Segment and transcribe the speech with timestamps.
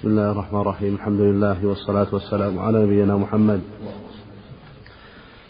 [0.00, 0.94] بسم الله الرحمن الرحيم.
[0.94, 3.60] الحمد لله والصلاة والسلام على نبينا محمد.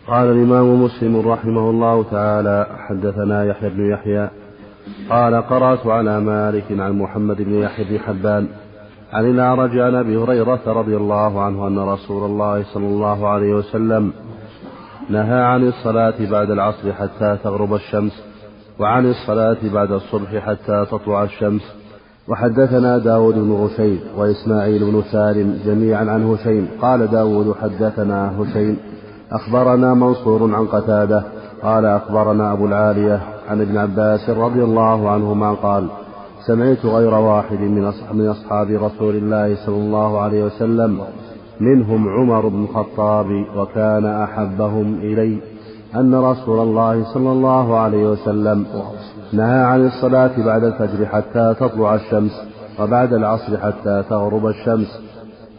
[0.07, 4.31] قال الإمام مسلم رحمه الله تعالى حدثنا يحيى بن يحيى.
[5.11, 8.49] قال قرأت على مالك عن محمد بن يحيى بن حبان
[9.13, 14.12] عن الأعرج عن أبي هريرة رضي الله عنه أن رسول الله صلى الله عليه وسلم
[15.09, 18.25] نهى عن الصلاة بعد العصر حتى تغرب الشمس
[18.79, 21.80] وعن الصلاة بعد الصبح حتى تطلع الشمس
[22.29, 28.77] وحدثنا داود بن غشيم وإسماعيل بن سالم جميعا عن هشيم قال داود حدثنا هشيم
[29.33, 31.24] أخبرنا منصور عن قتادة.
[31.62, 35.87] قال أخبرنا أبو العالية عن ابن عباس رضي الله عنهما قال
[36.46, 37.60] سمعت غير واحد
[38.12, 41.01] من أصحاب رسول الله صلى الله عليه وسلم
[41.60, 45.38] منهم عمر بن الخطاب وكان أحبهم إلي.
[45.97, 48.67] أن رسول الله صلى الله عليه وسلم
[49.33, 52.43] نهى عن الصلاة بعد الفجر حتى تطلع الشمس
[52.80, 55.01] وبعد العصر حتى تغرب الشمس.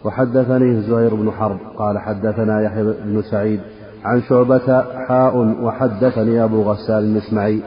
[0.05, 3.60] وحدثني زهير بن حرب قال حدثنا يحيى بن سعيد
[4.05, 7.62] عن شعبة حاء وحدثني أبو غسال المسمعي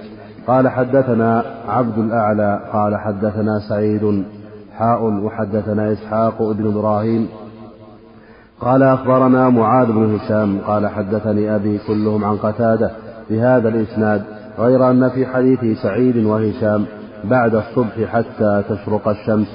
[0.47, 4.25] قال حدثنا عبد الأعلى قال حدثنا سعيد
[4.73, 7.29] حاء وحدثنا إسحاق بن إبراهيم
[8.61, 12.91] قال أخبرنا معاذ بن هشام قال حدثني أبي كلهم عن قتادة
[13.31, 14.23] بهذا الإسناد
[14.59, 16.85] غير أن في حديث سعيد وهشام
[17.25, 19.49] بعد الصبح حتى تشرق الشمس.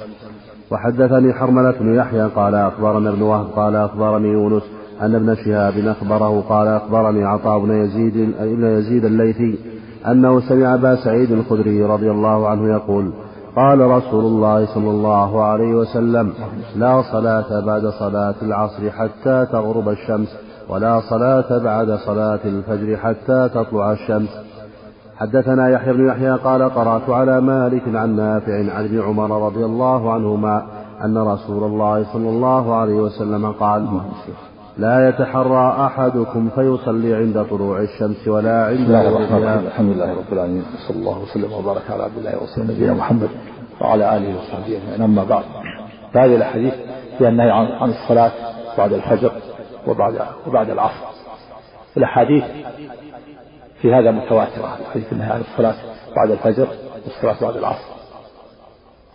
[0.70, 4.62] وحدثني حرملة بن يحيى قال أخبرنا ابن وهب قال أخبرني يونس
[5.02, 9.58] أن ابن شهاب أخبره قال أخبرني عطاء بن يزيد بن يزيد الليثي
[10.06, 13.12] أنه سمع أبا سعيد الخدري رضي الله عنه يقول
[13.56, 16.32] قال رسول الله صلى الله عليه وسلم
[16.76, 20.36] لا صلاة بعد صلاة العصر حتى تغرب الشمس
[20.68, 24.28] ولا صلاة بعد صلاة الفجر حتى تطلع الشمس.
[25.16, 30.12] حدثنا يحيى بن يحيى قال قرأت على مالك عن نافع عن ابن عمر رضي الله
[30.12, 30.62] عنهما
[31.04, 33.86] أن رسول الله صلى الله عليه وسلم قال
[34.78, 39.66] لا يتحرى أحدكم فيصلي عند طلوع الشمس ولا عند بسم الله الرحمن الرحيم.
[39.66, 40.64] الحمد لله رب العالمين.
[40.88, 43.28] صلى الله وسلم وبارك على عبد الله ورسوله نبينا محمد
[43.80, 45.02] وعلى آله وصحبه أجمعين.
[45.02, 45.44] أما بعد
[46.14, 46.74] فهذه الأحاديث
[47.18, 48.32] فيها النهي عن عن الصلاة
[48.78, 49.32] بعد الفجر
[49.86, 51.06] وبعد وبعد العصر.
[51.96, 52.44] الأحاديث
[53.82, 55.74] في هذا متواترة الحديث النهي عن الصلاة
[56.16, 56.68] بعد الفجر
[57.04, 57.90] والصلاة بعد العصر.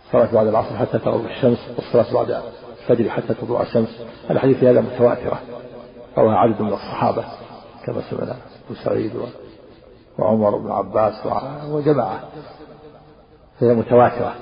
[0.06, 2.42] الصلاة بعد العصر حتى تغرب الشمس والصلاة بعد
[2.90, 4.02] الفجر حتى تطلع الشمس.
[4.30, 5.40] الحديث هذا متواترة.
[6.18, 7.24] رواها عدد من الصحابة
[7.86, 8.36] كما سمعنا
[8.66, 9.12] أبو سعيد
[10.18, 11.26] وعمر بن عباس
[11.70, 12.20] وجماعة.
[13.60, 14.34] فهي متواترة.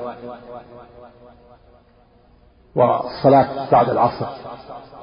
[2.75, 4.27] والصلاة بعد العصر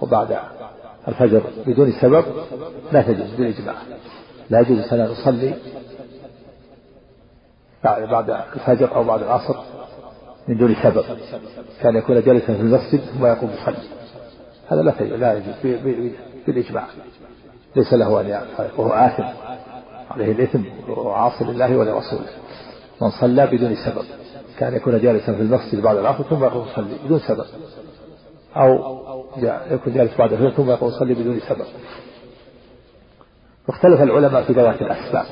[0.02, 0.40] وبعد
[1.08, 2.26] الفجر بدون سبب
[2.92, 3.76] لا تجوز بالإجماع
[4.50, 5.54] لا يجوز لنا نصلي
[7.84, 9.56] بعد الفجر أو بعد العصر.
[10.48, 11.04] من دون سبب.
[11.82, 13.88] كان يكون جالسا في المسجد ثم يقوم يصلي.
[14.68, 15.56] هذا لا لا يجوز
[16.48, 16.88] بالإجماع
[17.76, 19.24] ليس له أن يفعل وهو آثم.
[20.12, 22.30] عليه الإثم وعاصي لله ولرسوله.
[23.02, 24.06] من صلى بدون سبب.
[24.60, 27.46] كان يكون جالسا في المسجد بعد العصر ثم يقوم يصلي بدون سبب.
[28.56, 29.02] أو
[29.72, 31.66] يكون جالس بعد الفجر ثم يقوم يصلي بدون سبب.
[33.68, 35.26] واختلف العلماء في ذوات الأسباب.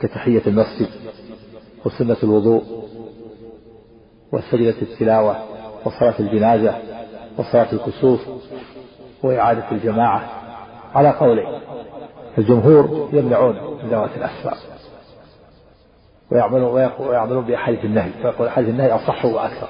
[0.00, 0.88] كتحية المسجد
[1.84, 2.84] وسنة الوضوء.
[4.34, 5.36] وسجدة التلاوة
[5.84, 6.74] وصلاة الجنازة
[7.38, 8.20] وصلاة الكسوف
[9.22, 10.22] وإعادة الجماعة
[10.94, 11.60] على قولين
[12.38, 14.56] الجمهور يمنعون من ذوات الأسباب
[16.30, 19.68] ويعملون ويعملون بأحاديث النهي فيقول أحاديث النهي أصح وأكثر.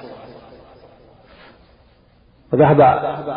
[2.53, 2.77] وذهب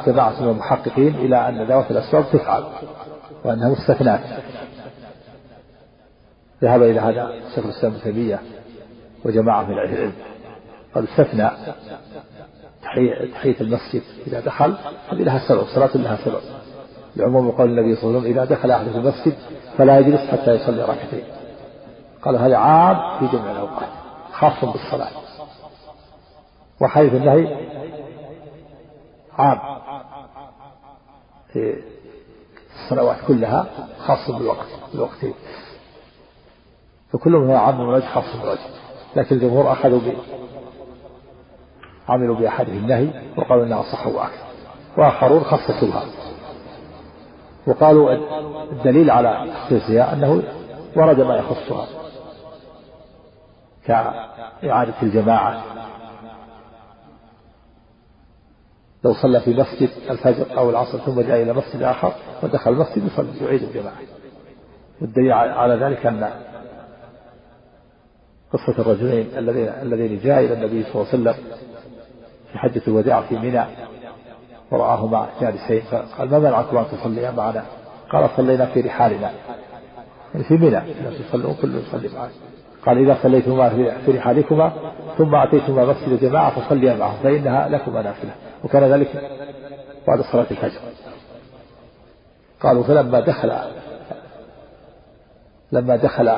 [0.06, 2.65] جماعة من المحققين إلى أن ذوات الأسباب تفعل
[3.45, 4.21] وأنها مستثنات
[6.62, 8.41] ذهب إلى هذا شيخ الإسلام ابن تيمية
[9.25, 10.12] وجماعة من أهل العلم.
[10.98, 11.50] قد استثنى
[13.32, 14.76] تحية المسجد إذا دخل
[15.09, 16.41] هذه لها سبب صلاة لها سبب
[17.16, 19.34] لعموم قول النبي صلى الله عليه وسلم إذا دخل أحد في المسجد
[19.76, 21.25] فلا يجلس حتى يصلي ركعتين.
[22.22, 23.88] قال هذا عام في جميع الأوقات
[24.32, 25.10] خاص بالصلاة.
[26.81, 27.69] وحيث النهي
[29.39, 29.59] عام
[31.53, 31.83] في
[32.74, 33.66] الصلوات كلها
[33.98, 35.34] خاص بالوقت بالوقتين.
[37.12, 38.78] فكل منها عام من خاص بالوجه
[39.16, 40.01] لكن الجمهور أخذوا
[42.09, 44.49] عملوا بأحاديث النهي وقالوا إنها صح وأكثر
[44.97, 46.03] وآخرون خصصوها
[47.66, 48.13] وقالوا
[48.72, 50.43] الدليل على تخصيصها أنه
[50.97, 51.87] ورد ما يخصها.
[53.87, 55.63] كإعادة الجماعة.
[59.04, 62.13] لو صلى في مسجد الفجر أو العصر ثم جاء إلى مسجد آخر
[62.43, 63.97] ودخل المسجد يصلي يعيد الجماعة.
[65.01, 66.31] والدليل على ذلك أن
[68.53, 71.58] قصة الرجلين الذين الذين جاء إلى النبي صلى الله عليه وسلم
[72.53, 73.65] في حجة الوداع في منى
[74.71, 77.65] ورآهما جالسين فقال ما منعكم أن تصليا معنا.
[78.12, 79.30] قال صلينا في رحالنا.
[80.34, 80.83] يعني في منى
[81.21, 82.30] يصلون كل يصلي معنا
[82.86, 83.68] قال إذا صليتما
[84.06, 84.72] في رحالكما
[85.18, 88.30] ثم أتيتما مسجد الجماعة فصليا معهم فإنها لكما نافلة
[88.65, 89.30] وكان ذلك
[90.06, 90.80] بعد صلاة الفجر.
[92.60, 93.53] قالوا فلما دخل
[95.72, 96.36] لما دخل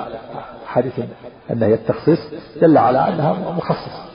[0.67, 1.01] حديث
[1.51, 2.19] النهي التخصيص
[2.61, 4.10] دل على أنها مخصصة.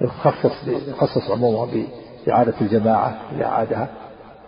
[0.00, 0.52] يخصص
[0.88, 1.72] يخصص عموما
[2.26, 3.88] بإعادة الجماعة لإعادها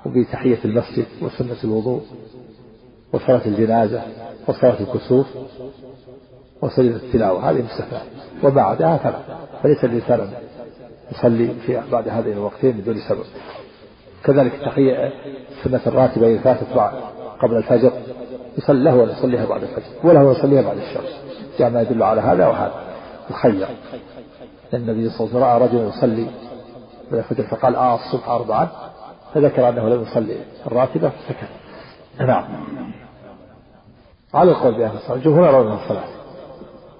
[0.06, 2.02] وبتحية المسجد وسنة الوضوء
[3.12, 4.02] وصلاة الجنازة
[4.46, 5.26] وصلاة الكسوف
[6.62, 7.98] وسجد التلاوة هذه مستثنى
[8.42, 9.18] وما عداها فلا
[9.62, 10.30] فليس الإنسان
[11.12, 13.24] يصلي في بعد هذين الوقتين بدون سبب.
[14.24, 15.12] كذلك تحية
[15.58, 16.66] السنة الراتبة إذا فاتت
[17.40, 17.92] قبل الفجر
[18.58, 21.20] يصلي له ولا يصليها بعد الفجر وله يصليها بعد الشمس.
[21.58, 22.88] جاء ما يدل على هذا وهذا.
[23.30, 23.66] مخير
[24.74, 26.30] النبي صلى الله عليه وسلم رجل يصلي
[27.10, 28.68] بعد الفجر فقال آه الصبح أربعا
[29.34, 30.36] فذكر أنه لم يصلي.
[30.66, 31.48] الراتبة فسكت
[32.20, 32.44] نعم.
[34.34, 36.04] على القول بأهل الصلاة الجمهور يرون الصلاة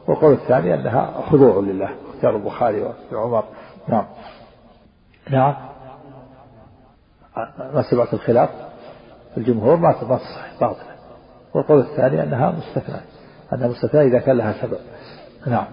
[0.09, 3.44] والقول الثاني أنها خضوع لله اختيار البخاري وعمر
[3.88, 4.06] نعم.
[5.31, 5.55] نعم.
[7.75, 8.50] ما سمعت الخلاف؟
[9.37, 10.94] الجمهور ما تصح باطلة
[11.55, 13.00] والقول الثاني أنها مستثنى
[13.53, 14.79] أنها مستثنى إذا كان لها سبب.
[15.47, 15.67] نعم.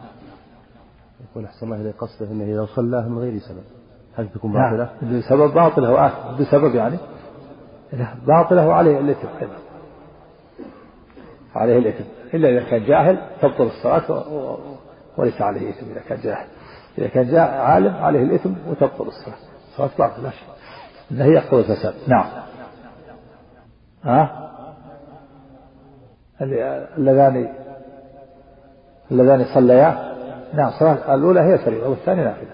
[1.32, 3.64] يقول أحسن الله إليه قصده أنه إذا صلاها من غير سبب.
[4.16, 5.20] هل تكون باطلة؟ نعم.
[5.20, 6.98] بسبب باطلة وآثم بسبب يعني؟
[7.94, 8.18] نعم.
[8.28, 9.28] باطلة وعليه الإثم.
[9.42, 9.56] أيضا.
[11.56, 12.04] عليه الإثم.
[12.34, 14.28] إلا إذا كان جاهل تبطل الصلاة
[15.18, 16.48] وليس عليه إثم إذا كان جاهل.
[16.98, 19.38] إذا كان جاهل عالم عليه الإثم وتبطل الصلاة.
[19.72, 20.46] الصلاة باطلة لا شك.
[21.12, 21.94] النهي يقتضي الفساد.
[22.08, 22.26] نعم.
[24.04, 24.52] ها؟
[26.98, 27.54] اللذان
[29.12, 30.15] اللذان صليا؟
[30.54, 32.50] نعم الصلاة الأولى هي الفريضة والثانية نافلة.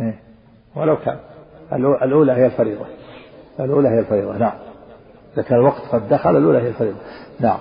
[0.00, 0.20] إيه.
[0.76, 1.18] ولو كان.
[1.72, 2.86] الأولى هي الفريضة.
[3.60, 4.58] الأولى هي الفريضة نعم.
[5.34, 6.98] إذا كان الوقت قد دخل الأولى هي الفريضة.
[7.40, 7.58] نعم.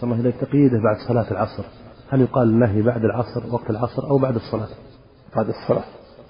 [0.00, 1.64] صلى الله تقييده بعد صلاة العصر.
[2.10, 4.68] هل يقال النهي بعد العصر وقت العصر أو بعد الصلاة؟
[5.36, 5.84] بعد الصلاة.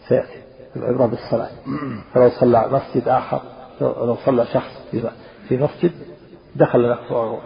[0.09, 0.43] سيأتي.
[0.77, 1.51] العبرة بالصلاة.
[2.15, 3.41] فلو صلى مسجد آخر
[3.81, 4.87] لو صلى شخص
[5.49, 5.93] في مسجد
[6.57, 6.97] دخل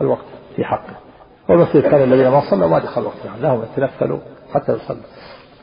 [0.00, 0.25] الوقت
[0.56, 1.03] في حقه.
[1.49, 4.19] والمسجد الثاني الذين ما صلوا ما دخل الوقت يعني لهم يتنفلوا
[4.55, 5.02] حتى يصلوا.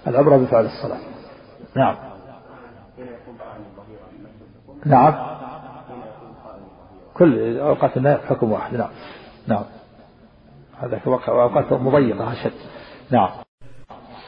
[0.08, 1.00] العبرة بفعل الصلاة.
[1.76, 1.96] نعم.
[4.86, 5.14] نعم.
[7.14, 8.76] كل أوقات النهي حكم واحد.
[8.76, 8.90] نعم.
[9.48, 9.64] نعم.
[10.82, 12.54] هذا أوقات مضيقة أشد.
[13.12, 13.30] نعم.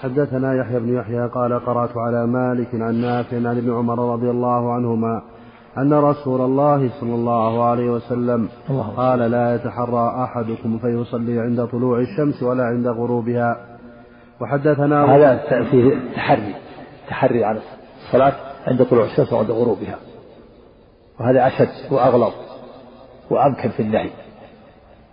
[0.02, 4.74] حدثنا يحيى بن يحيى قال قرأت على مالك عن نافع عن ابن عمر رضي الله
[4.74, 5.22] عنهما
[5.78, 8.50] أن رسول الله صلى الله عليه وسلم
[8.98, 13.66] قال لا يتحرى أحدكم فيصلي عند طلوع الشمس ولا عند غروبها.
[14.42, 15.38] وحدثنا هذا
[15.72, 16.56] فيه تحري.
[17.08, 17.60] تحري على
[18.06, 18.34] الصلاة
[18.68, 19.96] عند طلوع الشمس وعند غروبها.
[21.20, 22.34] وهذا أشد وأغلظ
[23.30, 24.10] وأمكن في النهي.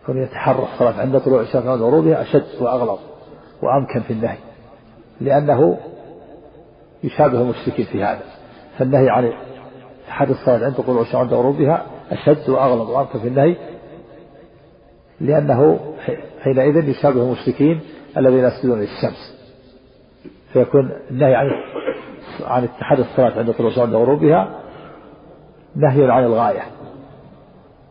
[0.06, 2.98] كون يتحرى الصلاة عند طلوع الشمس وعند غروبها أشد وأغلظ
[3.62, 4.38] وأمكن في النهي.
[5.20, 5.78] لأنه
[7.04, 8.22] يشابه المشركين في هذا.
[8.78, 9.32] فالنهي عن
[10.10, 13.56] تحري الصلاة عند طلوع الشمس وعند غروبها أشد وأغلظ وأمكن في النهي
[15.20, 15.80] لأنه
[16.42, 17.80] حينئذ يشابه المشركين
[18.16, 19.40] الذين يسجدون للشمس.
[20.52, 21.46] فيكون النهي عن
[22.44, 24.60] عن اتحاد الصلاة عند طلوع الشمس وعند غروبها
[25.76, 26.62] نهي عن الغاية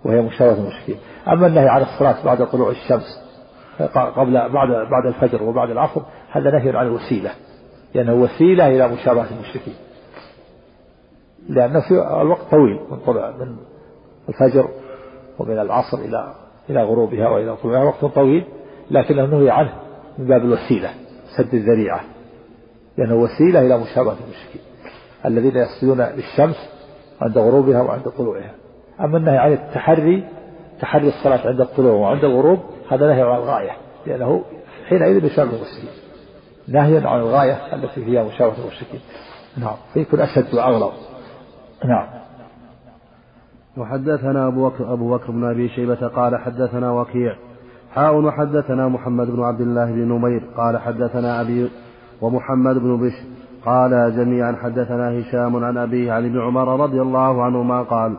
[0.06, 0.98] وهي مشاورة المشركين.
[1.28, 3.30] أما النهي عن الصلاة بعد طلوع الشمس
[3.96, 7.32] قبل بعد بعد الفجر وبعد العصر هذا نهي عن الوسيلة
[7.96, 9.74] لأنه وسيلة إلى مشابهة المشركين.
[11.50, 13.56] لأنه في الوقت طويل من طلع من
[14.30, 14.70] الفجر
[15.40, 16.34] ومن العصر إلى
[16.70, 18.46] إلى غروبها وإلى طلوعها وقت طويل
[18.92, 19.74] لكنه نهي عنه
[20.18, 20.90] من باب الوسيلة
[21.38, 22.02] سد الذريعة
[22.98, 24.62] لأنه وسيلة إلى مشابهة المشركين
[25.26, 26.70] الذين يسجدون للشمس
[27.22, 28.56] عند غروبها وعند طلوعها.
[29.00, 30.24] أما النهي عن التحري
[30.82, 33.72] تحري الصلاة عند الطلوع وعند الغروب هذا نهي عن الغاية
[34.06, 34.44] لأنه
[34.88, 35.90] حينئذ يشابه المشركين.
[36.68, 39.00] نهي عن الغاية التي فيها مشابهة المشركين.
[39.58, 40.94] نعم فيكون أشد وأغلظ.
[41.86, 42.06] نعم.
[43.78, 47.36] وحدثنا أبو بكر, أبو بكر بن أبي شيبة قال حدثنا وكيع.
[47.96, 51.70] حاء وحدثنا محمد بن عبد الله بن نمير قال حدثنا أبي
[52.22, 53.24] ومحمد بن بشر
[53.66, 58.18] قال جميعا حدثنا هشام عن أبيه عن ابن عمر رضي الله عنهما قال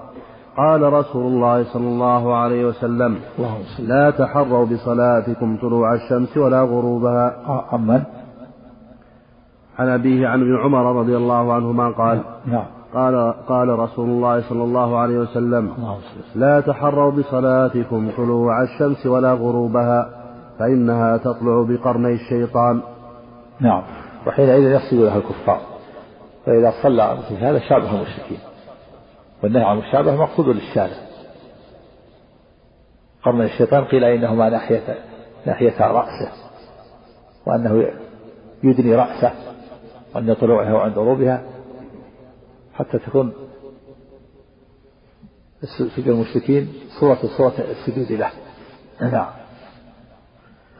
[0.56, 3.18] قال رسول الله صلى الله عليه وسلم
[3.78, 7.36] لا تحروا بصلاتكم طلوع الشمس ولا غروبها.
[7.72, 8.02] عمن
[9.78, 12.66] عن أبيه عن ابن عمر رضي الله عنهما قال نعم.
[12.94, 15.74] قال قال رسول الله صلى الله عليه وسلم
[16.34, 20.20] لا تحروا بصلاتكم طلوع الشمس ولا غروبها
[20.58, 22.82] فإنها تطلع بقرني الشيطان.
[23.60, 23.82] نعم.
[24.26, 25.60] وحينئذ يسجد لها الكفار.
[26.46, 28.38] فإذا صلى مثل هذا شابه المشركين.
[29.42, 30.96] والنهي عن المشابهة مقصود للشارع
[33.22, 34.94] قرن الشيطان قيل إنهما ناحية
[35.46, 36.32] ناحية رأسه.
[37.46, 37.86] وأنه
[38.64, 39.32] يدني رأسه.
[40.14, 41.42] وأن طلوعها وعند غروبها.
[42.80, 43.32] حتى تكون
[45.78, 46.68] سجود المشركين
[47.00, 48.30] صورة صورة السجود له.
[49.00, 49.26] نعم.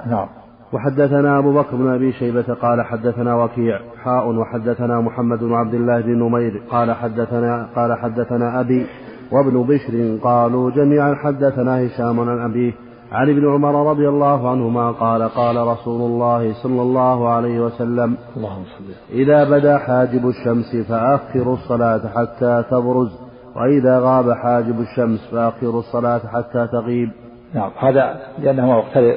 [0.07, 0.29] نعم.
[0.73, 6.01] وحدثنا أبو بكر بن أبي شيبة قال حدثنا وكيع حاء وحدثنا محمد بن عبد الله
[6.01, 8.87] بن نمير قال حدثنا قال حدثنا أبي
[9.33, 12.73] وابن بشر قالوا جميعا حدثنا هشام عن أبيه
[13.13, 18.65] عن ابن عمر رضي الله عنهما قال قال رسول الله صلى الله عليه وسلم اللهم
[19.11, 23.11] إذا بدا حاجب الشمس فأخروا الصلاة حتى تبرز
[23.57, 27.11] وإذا غاب حاجب الشمس فأخروا الصلاة حتى تغيب.
[27.55, 29.17] نعم هذا لأنهما وقتان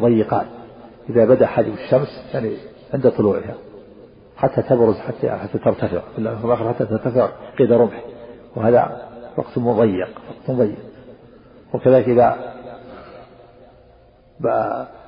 [0.00, 0.46] ضيقان.
[1.10, 2.52] إذا بدا حاجب الشمس يعني
[2.94, 3.54] عند طلوعها
[4.36, 7.28] حتى تبرز حتى حتى ترتفع في الآخر حتى ترتفع
[7.58, 8.04] قيد رمح
[8.56, 8.96] وهذا
[9.36, 10.78] وقت مضيق وقت مضيق.
[11.74, 12.36] وكذلك إذا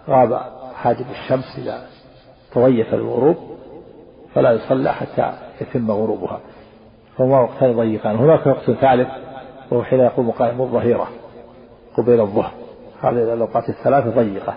[0.08, 0.40] غاب
[0.74, 1.86] حاجب الشمس إذا
[2.52, 3.36] تضيف الغروب
[4.34, 6.40] فلا يصلى حتى يتم غروبها.
[7.18, 8.16] فهما وقتان ضيقان.
[8.16, 9.08] هناك وقت ثالث
[9.70, 11.08] وهو حين يقوم قائم الظهيرة
[11.96, 12.52] قبيل الظهر.
[13.02, 14.54] هذه الأوقات الثلاثة ضيقة.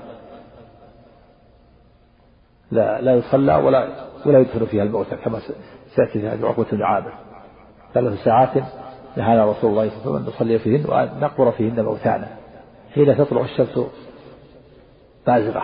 [2.71, 3.87] لا لا يصلى ولا
[4.25, 5.39] ولا يدخل فيها الموتى كما
[5.95, 7.03] سيأتي في هذه عقبة بن
[7.93, 8.49] ثلاث ساعات
[9.17, 12.27] نهانا رسول الله صلى الله عليه وسلم أن نصلي فيهن وأن نقبر فيهن موتانا.
[12.93, 13.79] حين تطلع الشمس
[15.27, 15.63] بازغة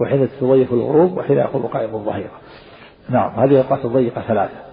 [0.00, 2.40] وحين تضيف الغروب وحين يقوم قائم الظهيرة.
[3.08, 4.64] نعم هذه الأوقات الضيقة ثلاثة.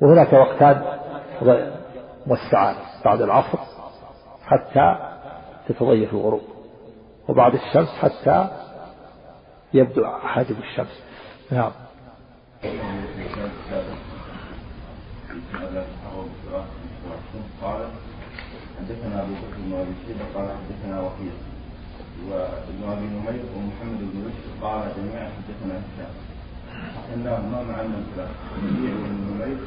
[0.00, 0.82] وهناك وقتان
[2.26, 3.58] موسعان بعد العصر
[4.44, 4.96] حتى
[5.68, 6.42] تتضيف الغروب
[7.28, 8.48] وبعد الشمس حتى
[9.74, 11.02] يبدو حاجب الشمس
[11.50, 11.72] نعم.
[17.62, 17.86] قال
[18.78, 19.94] حدثنا أبو بكر بن ابي
[20.34, 21.55] قال حدثنا وكيل.
[22.28, 26.12] وابن أبي نمير ومحمد بن بشر قال جميعا حدثنا هشام
[26.96, 28.28] حسناهما مع المنكر
[28.62, 28.68] بن
[29.30, 29.58] نمير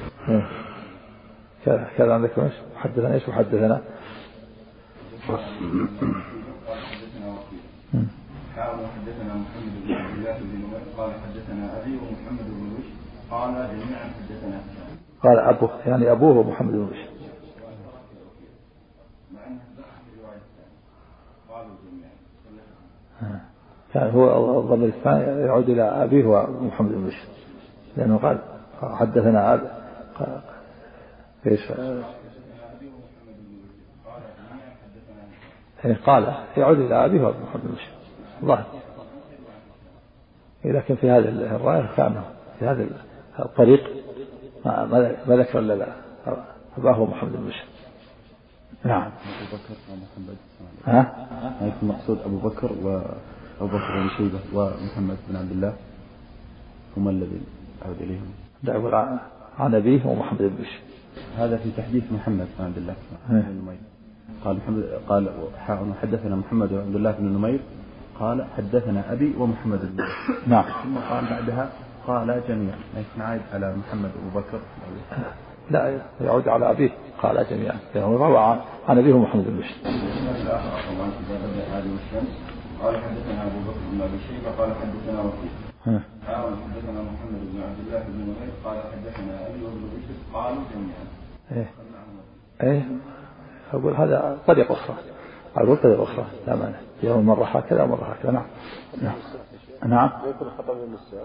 [1.97, 3.81] كذا عندكم إيش؟ حدثنا إيش وحدثنا؟
[5.27, 5.39] قال
[8.85, 12.89] حدثنا محمد بن عبد الله بن نمير قال حدثنا أبي ومحمد بن بشر.
[13.31, 17.09] قال جميعا حدثنا هشام قال أبوه يعني أبوه محمد بن بشر
[19.33, 19.81] مع انه في
[20.21, 20.41] روايه
[21.49, 22.11] قالوا جميعا
[23.21, 23.39] كان
[23.95, 27.27] هو الضمير الثاني يعود إلى أبيه ومحمد بن بشر
[27.97, 28.39] لأنه قال
[28.81, 29.71] حدثنا أب
[31.47, 31.69] إيش؟
[35.83, 37.91] يعني قال يعود إلى أبيه ومحمد بن بشر
[38.45, 38.65] ظاهر
[40.65, 42.21] لكن في هذه الرواية كان
[42.59, 42.87] في هذا
[43.39, 43.89] الطريق
[44.65, 45.87] ما ذكر إلا
[46.77, 47.65] أباه محمد بن بشر
[48.83, 49.11] نعم.
[49.11, 50.37] أبو بكر ومحمد
[50.85, 51.27] ها؟
[51.83, 52.71] المقصود أبو بكر
[53.59, 55.73] وأبو بكر بن شيبة ومحمد بن عبد الله
[56.97, 57.45] هم الذين
[57.85, 58.31] عود إليهم.
[58.63, 58.95] يقول
[59.59, 60.79] عن أبيه ومحمد بن بشر
[61.37, 62.95] هذا في تحديث محمد بن عبد الله.
[63.29, 63.79] بن نمير.
[64.45, 65.29] قال محمد قال
[66.01, 67.59] حدثنا محمد بن عبد الله بن نمير.
[68.19, 70.03] قال حدثنا أبي ومحمد بن
[70.47, 70.63] نعم.
[70.63, 71.69] ثم قال بعدها
[72.07, 72.77] قال جميعا.
[72.95, 74.59] لكن عائد على محمد أبو بكر.
[75.71, 76.91] لا يعود على أبيه.
[77.21, 77.77] قال جميعا.
[77.95, 79.75] لأنه روى عن أبيه محمد بن بشر
[82.83, 85.51] قال حدثنا أبو بكر بن أبي شيبة قال حدثنا وكيل
[86.27, 91.05] قال حدثنا محمد بن عبد الله بن نمير قال حدثنا أبي وابن بشر قالوا جميعا.
[91.51, 91.71] إيه.
[92.63, 92.87] إيه.
[93.73, 94.95] أقول هذا طريق أخرى.
[95.55, 96.25] أقول طريق أخرى.
[96.47, 96.77] لا مانع.
[97.03, 98.31] يوم مرة هكذا ومرة هكذا.
[98.31, 98.45] نعم.
[99.01, 99.15] نعم.
[99.85, 100.11] نعم.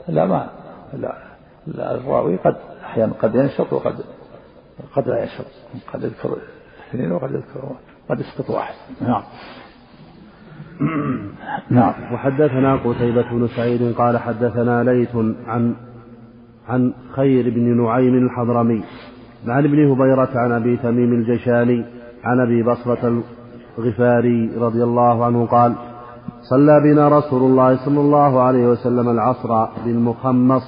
[0.08, 0.50] لا ما.
[0.92, 1.34] لا.
[1.66, 4.04] لا الراوي قد أحيانا قد ينشط وقد
[4.96, 5.46] قد لا يشرب
[5.92, 6.36] قد يذكر
[6.88, 7.76] اثنين وقد يذكر
[8.08, 8.74] قد يسقط واحد.
[9.00, 9.22] نعم.
[11.70, 11.92] نعم.
[12.12, 15.16] وحدثنا قتيبة بن سعيد قال حدثنا ليث
[15.46, 15.74] عن
[16.68, 18.84] عن خير بن نعيم الحضرمي
[19.48, 21.84] عن ابن هبيرة عن أبي تميم الجشاني
[22.24, 23.22] عن أبي بصرة
[23.78, 25.74] الغفاري رضي الله عنه قال
[26.50, 30.62] صلى بنا رسول الله صلى الله عليه وسلم العصر بالمخمص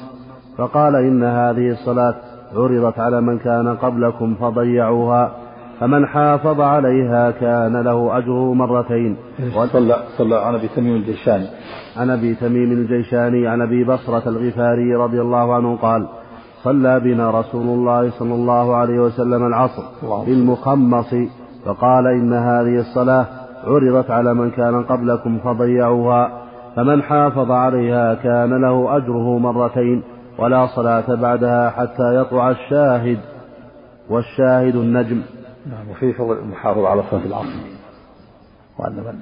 [0.58, 2.14] فقال إن هذه الصلاة
[2.54, 5.45] عرضت على من كان قبلكم فضيعوها.
[5.80, 9.16] فمن حافظ عليها كان له أجره مرتين.
[9.72, 11.46] صلى صلى عن أبي تميم الجيشاني.
[11.96, 16.06] عن أبي تميم الجيشاني عن أبي بصرة الغفاري رضي الله عنه قال
[16.62, 19.82] صلى بنا رسول الله صلى الله عليه وسلم العصر
[20.26, 21.14] بالمخمص
[21.64, 23.26] فقال إن هذه الصلاة
[23.64, 26.42] عرضت على من كان قبلكم فضيعوها.
[26.76, 30.02] فمن حافظ عليها كان له أجره مرتين
[30.38, 33.18] ولا صلاة بعدها حتى يطلع الشاهد
[34.10, 35.22] والشاهد النجم.
[35.66, 37.60] نعم وفي فضل المحافظة على صلاة العصر.
[38.78, 39.20] وأن من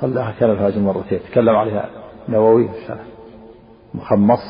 [0.00, 1.90] صلاها كان له أجر مرتين تكلم عليها
[2.28, 2.68] نووي
[3.94, 4.40] مخمص.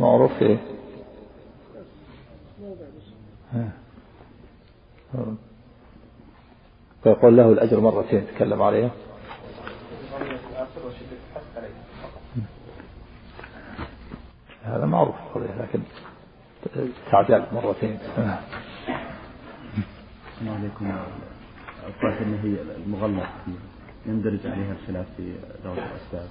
[0.00, 0.58] معروف إيه.
[7.02, 8.90] فيقول له الأجر مرتين تكلم عليها.
[14.64, 15.80] هذا معروف لكن
[17.10, 17.98] تعدال مرتين.
[18.00, 18.38] السلام
[20.58, 20.92] عليكم.
[22.20, 23.28] أن هي المغلق
[24.06, 26.28] يندرج عليها الخلاف في ذوات الأسباب.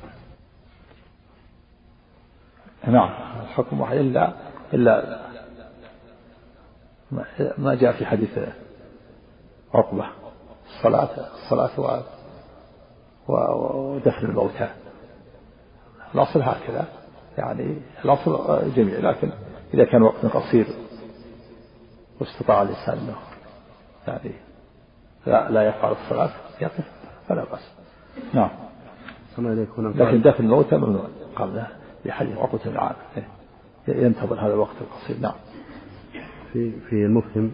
[2.87, 3.09] نعم
[3.41, 4.33] الحكم واحد إلا
[4.73, 5.19] إلا
[7.57, 8.39] ما جاء في حديث
[9.73, 10.05] عقبة.
[10.65, 12.03] الصلاة الصلاة
[13.27, 14.69] ودفن الموتى
[16.15, 16.87] الأصل هكذا.
[17.37, 19.31] يعني الأصل جميع لكن
[19.73, 20.65] إذا كان وقت قصير
[22.19, 23.15] واستطاع الإنسان أنه
[24.07, 24.31] يعني
[25.25, 26.29] لا, لا يفعل الصلاة
[26.61, 26.91] يقف
[27.27, 27.71] فلا بأس.
[28.33, 28.49] نعم.
[30.07, 31.07] لكن دفن الموتى ممنوع.
[31.35, 31.63] قبل
[32.05, 32.95] لحديث عقبة بن عامر
[33.87, 35.17] ينتظر هذا الوقت القصير.
[35.21, 35.35] نعم.
[36.53, 37.51] في في المفهم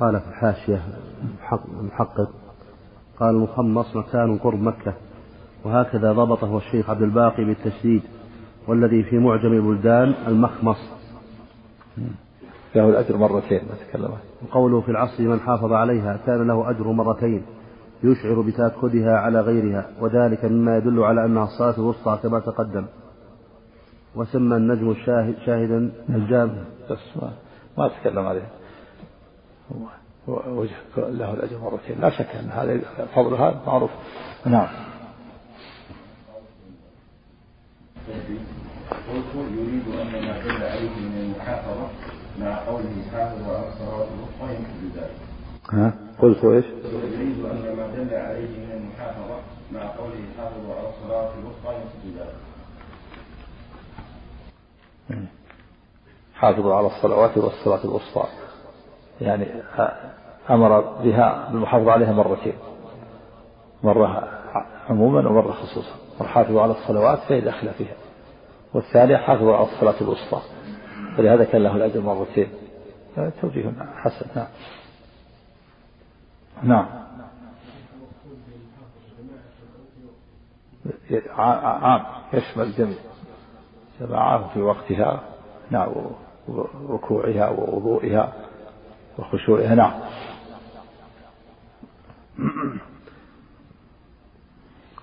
[0.00, 0.82] قال في الحاشية
[1.80, 2.30] المحقق
[3.20, 4.94] قال المخمص مكان قرب مكة
[5.64, 8.02] وهكذا ضبطه الشيخ عبد الباقي بالتشديد.
[8.70, 10.78] والذي في معجم البلدان المخمص.
[12.74, 14.12] له الأجر مرتين ما تكلم.
[14.42, 17.42] وقوله في العصر من حافظ عليها كان له أجر مرتين
[18.04, 22.86] يشعر بتأكدها على غيرها وذلك مما يدل على أنها الصلاة الوسطى كما تقدم.
[24.14, 26.62] وسمى النجم الشاهد شاهدا الجامع.
[26.90, 27.32] بس ما,
[27.78, 28.48] ما تكلم عليه.
[30.28, 32.00] وجه له الأجر مرتين.
[32.00, 32.80] لا شك أن هذا
[33.14, 33.90] فضلها معروف.
[34.46, 34.68] نعم.
[38.90, 41.88] قلت يريد أن ما دل عليه من المحافظة
[42.40, 45.16] مع قوله حافظ على الصلوات الوسطى يمكن ذلك.
[45.72, 46.64] ها؟ قلت إيش؟
[47.14, 49.36] يريد أن ما دل عليه من المحافظة
[49.72, 52.36] مع قوله حافظ على الصلوات الوسطى يمكن ذلك.
[56.34, 58.24] حافظوا على الصلوات والصلاة الوسطى
[59.20, 59.46] يعني
[60.50, 62.54] أمر بها بالمحافظة عليها مرتين
[63.82, 64.28] مرة
[64.90, 67.94] عموما ومرة خصوصا والحافظوا على الصلوات فهي داخلة فيها
[68.74, 70.42] والثانية حافظوا على الصلاة الوسطى.
[71.16, 72.48] فلهذا كان له الأجر مرتين.
[73.42, 74.26] توجيه حسن.
[74.34, 74.46] نعم.
[76.62, 76.86] نعم.
[81.36, 82.04] عام.
[82.32, 82.98] يشمل الجميع
[84.00, 85.22] جماعة في وقتها.
[85.70, 85.88] نعم.
[86.48, 88.32] وركوعها ووضوئها
[89.18, 89.74] وخشوعها.
[89.74, 90.00] نعم.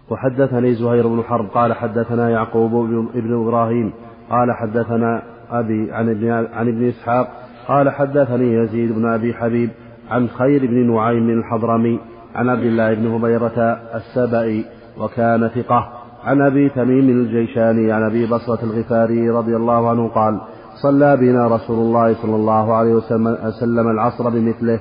[0.09, 2.71] وحدثني زهير بن حرب قال حدثنا يعقوب
[3.13, 3.93] بن إبراهيم
[4.29, 7.27] قال حدثنا أبي عن ابن عن ابن إسحاق
[7.67, 9.69] قال حدثني يزيد بن أبي حبيب
[10.09, 11.99] عن خير بن نعيم الحضرمي
[12.35, 14.65] عن عبد الله بن هبيرة السبئي
[14.99, 15.89] وكان ثقة
[16.23, 20.39] عن أبي تميم الجيشاني عن أبي بصرة الغفاري رضي الله عنه قال
[20.83, 24.79] صلى بنا رسول الله صلى الله عليه وسلم العصر بمثله.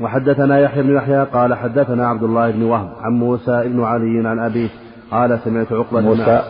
[0.00, 4.38] وحدثنا يحيى بن يحيى قال حدثنا عبد الله بن وهب عن موسى بن علي عن
[4.38, 4.68] أبيه
[5.10, 6.42] قال سمعت عقبة موسى.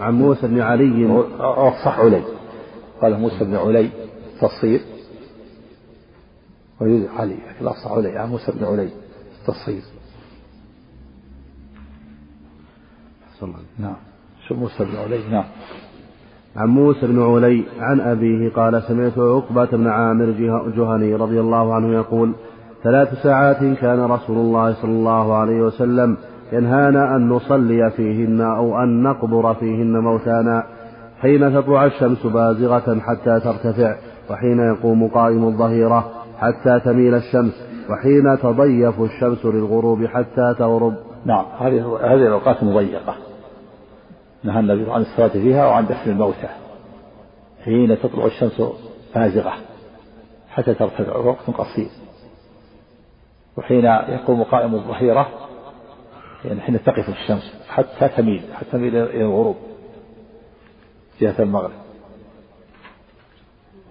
[0.00, 1.24] عن موسى بن علي.
[1.84, 2.22] صح علي.
[3.02, 3.90] قال موسى بن علي
[4.40, 4.80] تصير
[6.80, 8.18] ويوجد علي لا صح علي.
[8.18, 8.90] عن موسى بن علي
[9.46, 9.82] تصير
[13.78, 13.96] نعم.
[14.48, 15.44] شو موسى بن علي؟ نعم.
[16.56, 20.30] عن موسى بن علي عن أبيه قال سمعت عقبة بن عامر
[20.76, 22.34] جهني رضي الله عنه يقول
[22.84, 26.16] ثلاث ساعات كان رسول الله صلى الله عليه وسلم
[26.52, 30.66] ينهانا أن نصلي فيهن أو أن نقبر فيهن موتانا
[31.20, 33.96] حين تطلع الشمس بازغة حتى ترتفع
[34.30, 37.52] وحين يقوم قائم الظهيرة حتى تميل الشمس
[37.90, 40.94] وحين تضيف الشمس للغروب حتى تغرب.
[41.24, 43.14] نعم هذه هذه الأوقات مضيقة
[44.44, 46.48] نهى النبي عن الصلاة فيها وعن دفن الموتى
[47.64, 48.62] حين تطلع الشمس
[49.14, 49.52] بازغة
[50.48, 52.03] حتى ترتفع وقت قصير.
[53.56, 55.48] وحين يقوم قائم الظهيرة
[56.44, 59.56] يعني حين تقف الشمس حتى تميل حتى تميل إلى الغروب
[61.20, 61.72] جهة المغرب.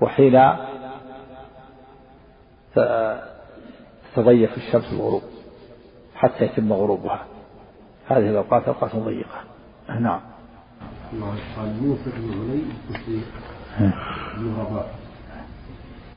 [0.01, 0.55] وحين
[4.15, 5.23] تضيف الشمس الغروب
[6.15, 7.25] حتى يتم غروبها.
[8.07, 9.43] هذه الأوقات أوقات ضيقة.
[9.99, 10.21] نعم.
[11.57, 12.61] قال موسى بن علي
[14.37, 14.85] بن رباح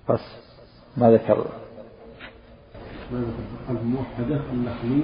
[0.08, 0.20] بس
[0.96, 1.46] ما ذكر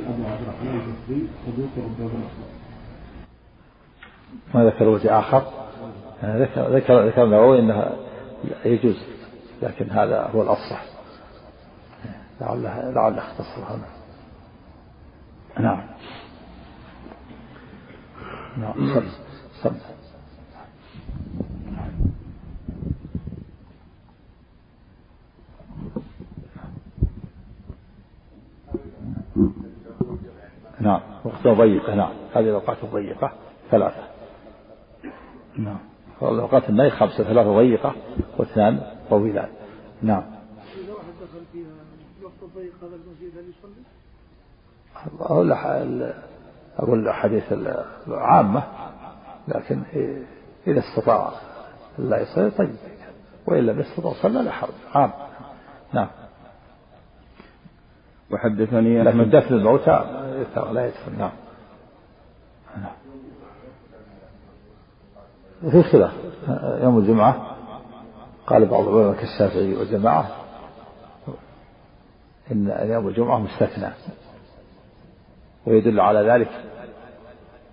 [0.08, 2.28] أبو عبد الرحمن البصري صدوق ربما
[4.54, 5.42] ما ذكر وجه آخر؟
[6.24, 7.92] ذكر ذكر ذكر النووي أنها
[8.64, 9.02] يجوز
[9.62, 10.84] لكن هذا هو الأفصح
[12.40, 13.88] لعله لعله أختصر هذا.
[15.60, 15.82] نعم.
[18.56, 19.06] نعم صل
[19.62, 19.74] صل
[30.82, 31.00] نعم.
[31.24, 32.12] وقت ضيقة نعم.
[32.34, 33.32] هذه الأوقات الضيقة
[33.70, 34.02] ثلاثة.
[35.56, 35.78] نعم.
[36.22, 37.94] الأوقات النهي خمسة ثلاثة ضيقة
[38.38, 39.48] واثنان طويلان.
[40.02, 40.22] نعم.
[40.84, 41.66] إذا واحد دخل فيها
[42.22, 43.82] وقت الضيق هذا المسجد هل يصلي؟
[46.78, 47.52] أقول الأحاديث
[48.08, 48.62] العامة
[49.48, 49.82] لكن
[50.66, 51.32] إذا استطاع
[51.98, 52.76] لا يصلي طيب.
[53.46, 54.74] وإن لم يستطع صلى لا حرج.
[54.94, 55.10] عام.
[55.92, 56.08] نعم.
[58.32, 60.04] وحدثني لكن دفن الموتى
[60.72, 61.30] لا يدفن نعم.
[65.70, 66.12] في خلاف.
[66.82, 67.56] يوم الجمعة
[68.46, 70.30] قال بعض العلماء كالشافعي وجماعة
[72.52, 73.90] إن يوم الجمعة مستثنى
[75.66, 76.50] ويدل على ذلك.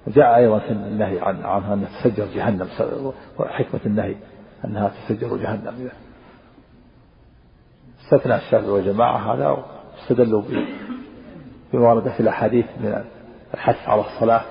[0.08, 2.68] جاء أيضا في النهي عن عنها أن تسجر جهنم
[3.40, 4.16] وحكمة النهي
[4.66, 5.90] أنها تسجر جهنم.
[8.04, 9.66] استثنى الشافعي والجماعة هذا
[10.02, 10.42] استدلوا
[11.74, 13.04] بما ورد في الأحاديث من
[13.54, 14.42] الحث على الصلاة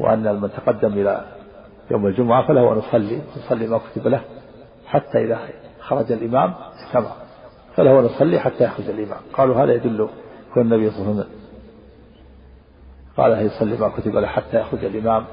[0.00, 1.24] وأن من تقدم إلى
[1.90, 4.20] يوم الجمعة فله أن يصلي يصلي ما كتب له
[4.86, 5.38] حتى إذا
[5.80, 7.10] خرج الإمام استمع
[7.74, 9.20] فله أن يصلي حتى يخرج الإمام.
[9.32, 10.08] قالوا هذا يدل
[10.54, 11.36] كون النبي صلى الله عليه وسلم
[13.16, 15.24] قال يصلي ما كتب له حتى يخرج الإمام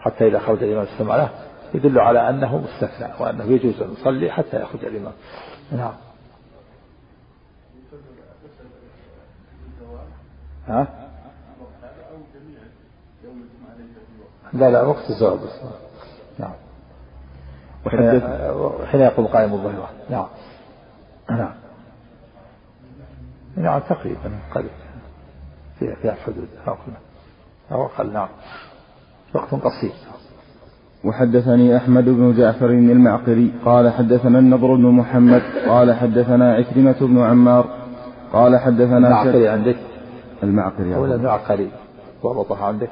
[0.00, 1.30] حتى إذا خرج الإمام استمع له
[1.74, 5.12] يدل على أنه مستثنى وأنه يجوز أن يصلي حتى يخرج الإمام.
[5.72, 5.92] نعم.
[10.68, 10.86] ها؟
[14.52, 15.38] لا لا وقت الزواج.
[15.38, 15.60] بس
[16.38, 16.52] نعم
[18.86, 20.26] حين يقول قائم الظهيرة نعم.
[21.30, 21.52] نعم.
[23.56, 24.70] نعم تقريبا قريب
[25.78, 26.48] فيها فيها حدود.
[27.72, 28.12] أو أقل.
[28.12, 28.28] نعم.
[29.34, 29.92] وقت قصير.
[31.04, 33.52] وحدثني أحمد بن جعفر المعقري.
[33.64, 35.42] قال حدثنا النضر بن محمد.
[35.68, 37.64] قال حدثنا عكرمة بن عمار.
[38.32, 39.76] قال حدثنا المعقري عندك؟
[40.42, 41.70] المعقري ولا المعقري
[42.24, 42.90] ضبطها عندك.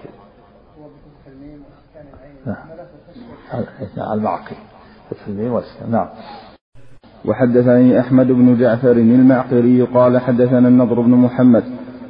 [2.46, 2.56] نعم.
[4.12, 4.56] المعقري
[5.10, 6.08] فتح الميم والسكن نعم.
[7.24, 11.64] وحدثني أحمد بن جعفر المعقري قال حدثنا النضر بن محمد.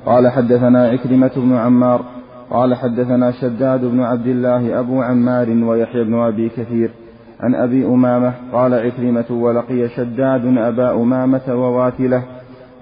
[0.07, 2.05] قال حدثنا عكرمة بن عمار.
[2.51, 6.91] قال حدثنا شداد بن عبد الله أبو عمار ويحيى بن أبي كثير.
[7.41, 12.23] عن أبي أمامة قال عكرمة ولقي شداد أبا أمامة وواتله.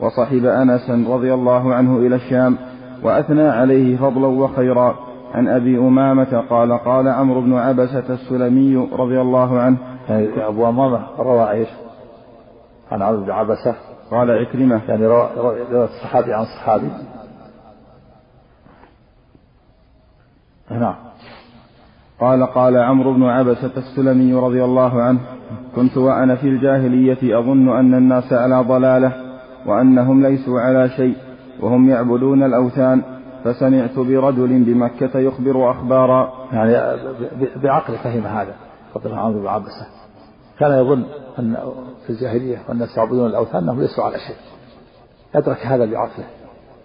[0.04, 2.56] وصحب أنسا رضي الله عنه إلى الشام
[3.02, 4.98] وأثنى عليه فضلا وخيرا.
[5.34, 9.76] عن أبي أمامة قال قال عمرو بن عبسة السلمي رضي الله عنه.
[10.08, 11.68] يعني أبو أمامة روى إيش؟
[12.92, 13.74] عن عمرو بن عبسة.
[14.10, 14.80] قال عكرمة.
[14.88, 15.28] يعني روى
[15.72, 16.88] الصحابي عن صحابي
[20.70, 20.94] نعم.
[22.20, 25.20] قال قال عمرو بن عبسة السلمي رضي الله عنه.
[25.76, 29.23] كنت وأنا في الجاهلية أظن أن الناس على ضلالة.
[29.66, 31.16] وأنهم ليسوا على شيء
[31.60, 33.02] وهم يعبدون الأوثان.
[33.44, 36.32] فسمعت برجل بمكة يخبر أخبارا.
[36.52, 36.72] يعني
[37.62, 38.54] بعقل فهم هذا
[39.06, 39.86] الله عمرو بن عبسة
[40.58, 41.04] كان يظن
[41.38, 41.56] أن
[42.06, 44.36] في الجاهلية والناس يعبدون الأوثان أنهم ليسوا على شيء.
[45.34, 46.26] أدرك هذا بعقله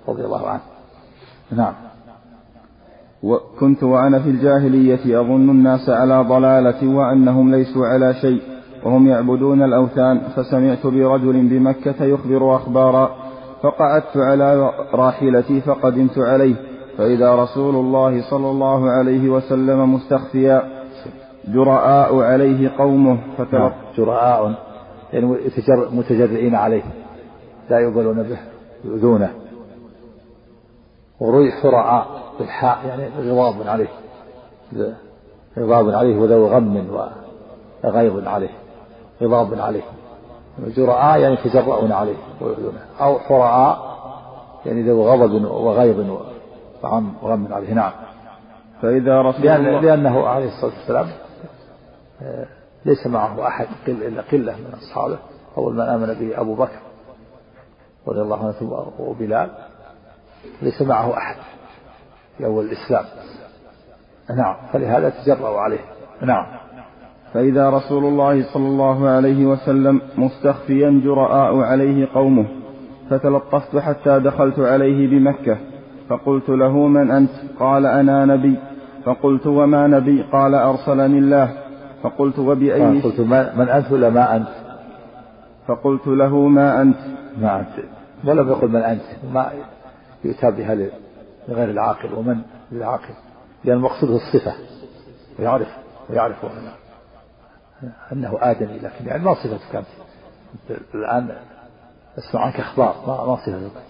[0.07, 0.61] رضي الله عنه.
[1.51, 1.73] نعم.
[3.23, 8.41] وكنت وأنا في الجاهلية أظن الناس على ضلالة وأنهم ليسوا على شيء.
[8.83, 13.15] وهم يعبدون الأوثان فسمعت برجل بمكة يخبر أخبارا
[13.61, 16.55] فقعدت على راحلتي فقدمت عليه
[16.97, 20.79] فإذا رسول الله صلى الله عليه وسلم مستخفيا
[21.47, 24.53] جرآء عليه قومه فتلق نعم، جرآء
[25.13, 25.37] يعني
[25.91, 26.83] متجرئين عليه
[27.69, 28.37] لا يقبلون به
[28.85, 29.33] يؤذونه.
[31.19, 32.07] وروي حراء
[32.39, 33.87] بالحاء يعني غضاب عليه
[35.59, 36.87] غضاب عليه وذو غم
[37.83, 38.49] وغيظ عليه.
[39.21, 39.83] غضاب عليه
[40.67, 42.79] جراء يعني يتجرؤون عليه ويؤذونه.
[43.01, 43.89] أو حراء
[44.65, 45.99] يعني ذو غضب وغيظ
[46.83, 47.73] وغم وغم عليه.
[47.73, 47.91] نعم.
[48.81, 51.07] فإذا رسول لأن الله لأنه عليه الصلاة والسلام
[52.21, 52.45] آه،
[52.85, 55.17] ليس معه أحد إلا قلة من أصحابه.
[55.57, 56.79] أول من آمن به أبو بكر
[58.07, 59.49] رضي الله عنه وبلال.
[60.61, 61.35] ليس معه أحد
[62.37, 63.05] في أول الإسلام.
[64.29, 64.55] نعم.
[64.73, 65.79] فلهذا تجرأوا عليه.
[66.21, 66.45] نعم.
[67.33, 72.45] فإذا رسول الله صلى الله عليه وسلم مستخفيا جرآء عليه قومه
[73.09, 75.57] فتلطفت حتى دخلت عليه بمكة
[76.09, 78.55] فقلت له من أنت؟ قال أنا نبي.
[79.05, 81.53] فقلت وما نبي؟ قال أرسلني الله.
[82.03, 83.19] فقلت وبأي قلت
[83.55, 84.47] من أنت ولا ما أنت؟
[85.67, 86.97] فقلت له ما أنت؟
[87.41, 87.85] ما أنت.
[88.25, 89.01] ولم يقل من أنت.
[89.33, 89.51] ما
[90.25, 90.75] يؤتى بها
[91.47, 92.37] لغير العاقل ومن
[92.71, 93.13] للعاقل؟
[93.63, 94.53] لأن المقصود الصفة.
[95.39, 95.67] ويعرف
[96.09, 96.71] ويعرف أنه,
[98.11, 99.87] أنه آدمي لكن يعني ما صفتك أنت.
[100.95, 101.35] الآن
[102.17, 103.81] أسمع عنك أخبار ما ما صفتك.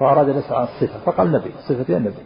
[0.00, 2.22] فأراد أن يسأل عن الصفة فقال نبي صفتي النبي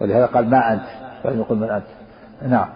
[0.00, 0.82] ولهذا قال ما أنت؟
[1.24, 1.86] ولم يقل من أنت.
[2.48, 2.68] نعم.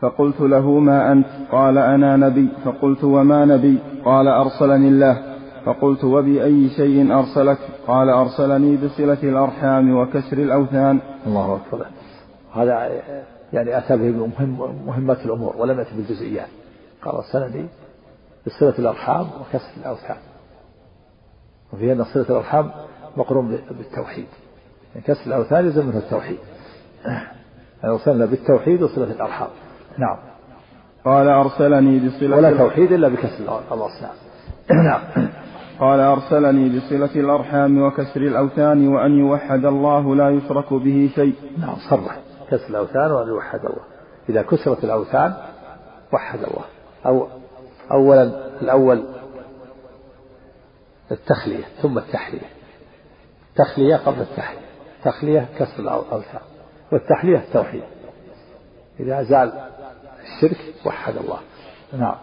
[0.00, 2.48] فقلت له ما أنت؟ قال أنا نبي.
[2.64, 5.36] فقلت وما نبي؟ قال أرسلني الله.
[5.64, 11.00] فقلت وبأي شيء أرسلك؟ قال أرسلني بصلة الأرحام وكسر الأوثان.
[11.26, 11.86] الله أكبر.
[12.54, 13.02] هذا
[13.52, 16.48] يعني أتى به بمهم مهمات الأمور ولم يأتي بالجزئيات.
[17.02, 17.66] قال أرسلني
[18.46, 20.16] بصلة الأرحام وكسر الأوثان.
[21.72, 22.70] وفي أن صلة الأرحام
[23.16, 24.26] مقرون بالتوحيد.
[24.94, 26.38] يعني كسر الأوثان يلزم منه التوحيد.
[27.84, 29.48] أرسلنا بالتوحيد وصلة الأرحام.
[29.98, 30.16] نعم.
[31.04, 34.12] قال أرسلني بصلة ولا توحيد إلا بكسر الأصنام
[34.90, 35.28] نعم.
[35.80, 41.34] قال أرسلني بصلة الأرحام وكسر الأوثان وأن يوحد الله لا يشرك به شيء.
[41.58, 42.29] نعم صرح.
[42.50, 43.84] كسر الأوثان وأن يوحد الله.
[44.28, 45.34] إذا كسرت الأوثان
[46.12, 46.64] وحد الله.
[47.06, 47.28] أو
[47.92, 48.22] أولا
[48.62, 49.04] الأول
[51.12, 52.48] التخلية ثم التحلية.
[53.56, 54.66] تخلية قبل التحلية.
[55.04, 56.40] تخلية كسر الأوثان.
[56.92, 57.82] والتحلية التوحيد.
[59.00, 59.52] إذا زال
[60.22, 61.38] الشرك وحد الله.
[61.92, 62.16] نعم.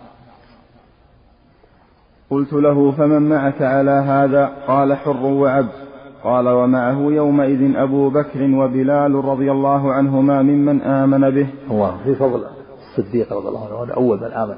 [2.30, 5.87] قلت له فمن معك على هذا؟ قال حر وعبد.
[6.24, 11.48] قال ومعه يومئذ أبو بكر وبلال رضي الله عنهما ممن آمن به.
[11.72, 12.44] الله في فضل
[12.78, 14.56] الصديق رضي الله عنه أول من آمن.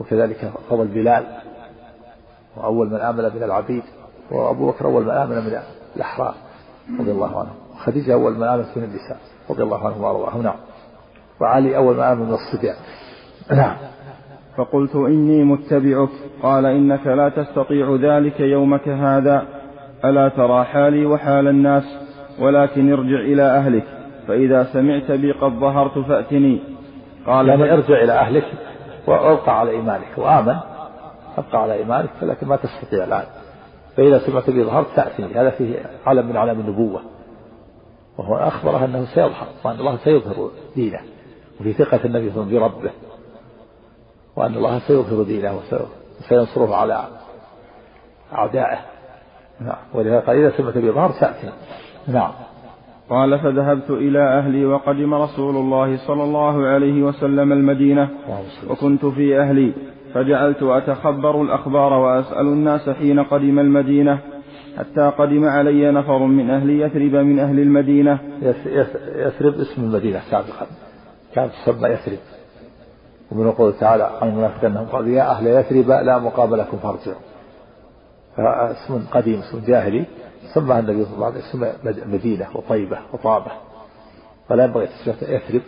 [0.00, 1.24] وكذلك فضل بلال
[2.56, 3.82] وأول من آمن من العبيد.
[4.30, 5.58] وأبو بكر أول من آمن من
[5.96, 6.34] الأحرار
[7.00, 7.50] رضي الله عنه.
[7.74, 9.18] وخديجة أول من آمن من النساء
[9.50, 10.42] رضي الله عنهم وأرضاهم.
[10.42, 10.56] نعم.
[11.40, 12.76] وعلي أول ما آمن من الصبيان.
[13.50, 13.76] نعم.
[14.56, 16.08] فقلت إني متبعك.
[16.42, 19.57] قال إنك لا تستطيع ذلك يومك هذا.
[20.04, 21.84] ألا ترى حالي وحال الناس
[22.40, 23.84] ولكن ارجع إلى أهلك
[24.28, 26.60] فإذا سمعت بي قد ظهرت فأتني.
[27.26, 28.44] قال يعني ارجع إلى أهلك
[29.06, 30.56] وأبقى على إيمانك وآمن
[31.38, 33.24] أبقى على إيمانك ولكن ما تستطيع الآن.
[33.96, 37.00] فإذا سمعت بي ظهرت تأتني هذا فيه علم من علم النبوة.
[38.18, 41.00] وهو أخبره أنه سيظهر وأن الله سيظهر دينه
[41.60, 42.90] وفي ثقة النبي صلى الله عليه وسلم بربه.
[44.36, 45.60] وأن الله سيظهر دينه
[46.20, 47.04] وسينصره على
[48.32, 48.78] أعدائه.
[49.60, 49.76] نعم.
[49.94, 51.52] ولهذا قال إذا سمعت بظهر سأتي.
[52.08, 52.30] نعم.
[53.10, 58.08] قال فذهبت إلى أهلي وقدم رسول الله صلى الله عليه وسلم المدينة
[58.70, 59.72] وكنت في أهلي.
[60.14, 64.18] فجعلت أتخبر الأخبار وأسأل الناس حين قدم المدينة
[64.78, 68.18] حتى قدم علي نفر من أهل يثرب من أهل المدينة.
[69.16, 70.66] يثرب اسم المدينة سابقا.
[71.34, 72.18] كانت تسمى يثرب.
[73.32, 77.27] ومن قوله تعالى عن المنافقين أنهم قالوا يا أهل يثرب لا مقام لكم فارجعوا.
[78.38, 80.04] فاسم قديم اسم جاهلي
[80.54, 83.50] سماها النبي صلى الله عليه وسلم مدينة وطيبة وطابة.
[84.48, 85.62] فلا ينبغي تسمية يثرب.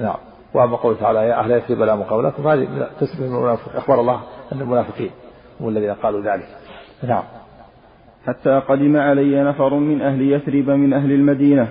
[0.00, 0.16] نعم.
[0.54, 3.76] وأما قوله تعالى يا أهل يثرب لا مقام لكم فهذه تسمية المنافق.
[3.76, 4.20] أخبر الله
[4.52, 5.10] أن المنافقين
[5.60, 6.48] هم الذين قالوا ذلك.
[7.02, 7.22] نعم.
[8.26, 11.68] حتى قدم علي نفر من أهل يثرب من أهل المدينة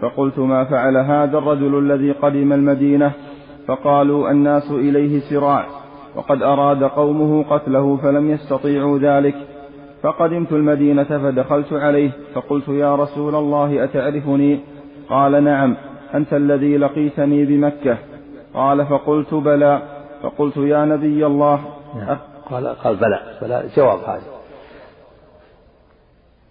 [0.00, 3.12] فقلت ما فعل هذا الرجل الذي قدم المدينة؟
[3.68, 5.66] فقالوا الناس إليه سراع
[6.16, 9.53] وقد أراد قومه قتله فلم يستطيعوا ذلك.
[10.04, 14.60] فقدمت المدينة فدخلت عليه فقلت يا رسول الله أتعرفني؟
[15.08, 15.76] قال نعم
[16.14, 17.98] أنت الذي لقيتني بمكة.
[18.54, 19.82] قال فقلت بلى
[20.22, 21.64] فقلت يا نبي الله.
[21.96, 22.18] نعم.
[22.50, 24.22] قال قال بلى بلى جواب هذا.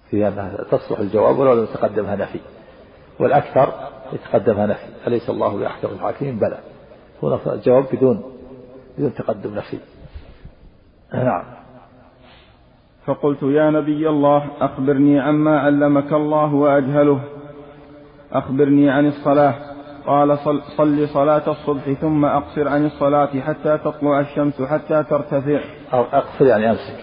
[0.10, 0.32] في
[0.72, 2.40] تصلح الجواب ولو لم تقدمها نفي.
[3.20, 3.74] والأكثر
[4.14, 5.08] يتقدمها نفي.
[5.08, 6.58] أليس الله بأحكم الحاكمين؟ بلى.
[7.24, 8.24] هنا الجواب بدون
[8.98, 9.78] بدون تقدم نفي.
[11.14, 11.63] نعم.
[13.06, 17.20] فقلت يا نبي الله أخبرني عما علمك الله وأجهله.
[18.34, 19.54] أخبرني عن الصلاة.
[20.08, 25.60] قال صل, صل صلاة الصبح ثم أقصر عن الصلاة حتى تطلع الشمس حتى ترتفع.
[25.94, 27.00] أو أقصر يعني أمسك.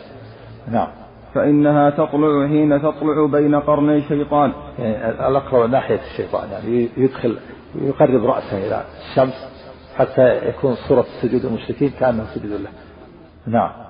[0.68, 0.88] نعم.
[1.34, 7.36] فإنها تطلع حين تطلع بين قرني شيطان يعني الأقرب ناحية الشيطان يعني يدخل
[7.74, 9.50] يقرب رأسه إلى الشمس
[9.96, 12.70] حتى يكون صورة سجود المشركين كأنه سجود له.
[13.46, 13.89] نعم.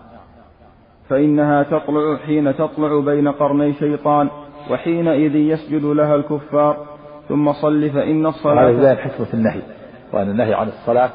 [1.11, 4.31] فإنها تطلع حين تطلع بين قرني شيطان
[4.71, 6.87] وحينئذ يسجد لها الكفار.
[7.29, 9.63] ثم صل فإن الصلاة هذا حكمة النهي
[10.13, 11.11] وأن النهي عن الصلاة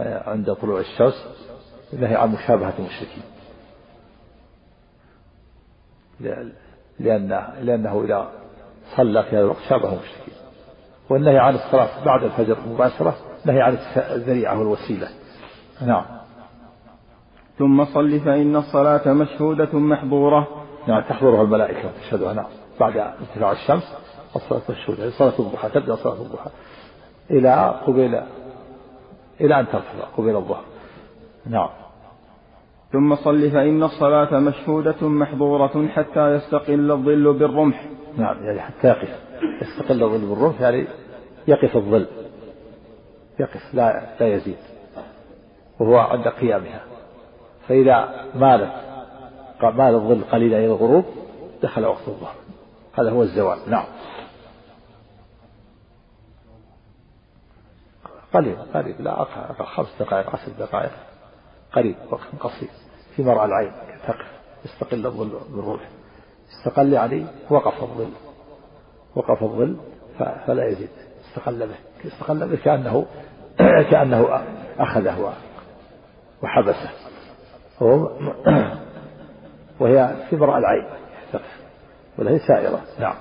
[0.00, 1.26] عند طلوع الشمس
[1.92, 3.22] النهي عن مشابهة المشركين.
[7.00, 8.28] لأنه, لأنه إذا
[8.96, 10.34] صلى في هذا الوقت شابه المشركين.
[11.10, 13.14] والنهي عن الصلاة بعد الفجر مباشرة
[13.44, 15.08] نهي عن الذريعة والوسيلة.
[15.86, 16.04] نعم.
[17.58, 20.48] ثم صل فإن الصلاة مشهودة محظورة.
[20.88, 22.46] نعم تحضرها الملائكة وتشهدها نعم
[22.80, 23.96] بعد ارتفاع الشمس
[24.36, 25.10] الصلاة مشهودة.
[25.10, 26.50] صلاة الضحى تبدأ صلاة الضحى.
[27.30, 28.20] إلى قبيل
[29.40, 30.64] إلى أن ترتفع قبيل الظهر.
[31.46, 31.68] نعم.
[32.92, 37.86] ثم صل فإن الصلاة مشهودة محظورة حتى يستقل الظل بالرمح.
[38.16, 39.20] نعم يعني حتى يقف.
[39.62, 40.86] يستقل الظل بالرمح يعني
[41.48, 42.06] يقف الظل.
[43.40, 44.56] يقف لا لا يزيد.
[45.80, 46.91] وهو عند قيامها.
[47.72, 48.72] فإذا مالت
[49.62, 51.04] مال الظل قليلا إلى الغروب
[51.62, 52.34] دخل وقت الظهر.
[52.98, 53.58] هذا هو الزوال.
[53.66, 53.84] نعم.
[58.34, 60.90] قليل قريب لا أقل خمس دقائق عشر دقائق.
[61.72, 62.68] قريب وقت قصير.
[63.16, 63.72] في مرأى العين
[64.06, 64.26] تقف.
[64.64, 65.88] يستقل الظل بالروح.
[66.50, 68.12] استقل يعني وقف الظل.
[69.16, 69.76] وقف الظل
[70.18, 70.90] فلا يزيد.
[71.28, 72.08] استقل به.
[72.08, 73.06] استقل به كأنه
[73.90, 74.44] كأنه
[74.78, 75.34] أخذه
[76.42, 76.90] وحبسه.
[79.80, 80.84] وهي مرأى العين
[82.18, 82.80] ولا هي سائرة.
[83.00, 83.14] نعم.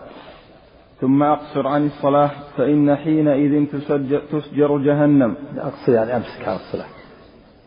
[1.01, 5.35] ثم أقصر عن الصلاة فإن حينئذ تسجر, تسجر جهنم.
[5.57, 6.87] أقصر يعني أمسك عن الصلاة.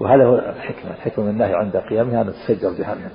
[0.00, 3.10] وهذا هو الحكمة الحكمة من النهي عند قيامها أن تسجر جهنم.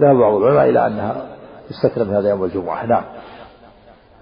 [0.00, 1.26] ذهب بعض العلماء إلى أنها
[1.68, 2.86] تستثنى من هذا يوم الجمعة.
[2.86, 3.04] نعم.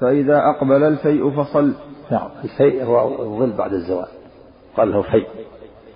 [0.00, 1.74] فإذا أقبل الفيء فصل.
[2.11, 2.30] نعم.
[2.44, 4.08] الفيء هو الظل بعد الزوال.
[4.76, 5.26] قال له فيء.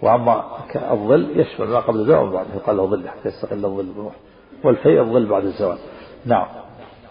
[0.02, 0.44] وأما
[0.92, 4.14] الظل يشمل ما قبل الزوال وما بعده قال له ظل حتى يستقل الظل بروح
[4.64, 5.78] والفيء الظل بعد الزوال
[6.26, 6.46] نعم.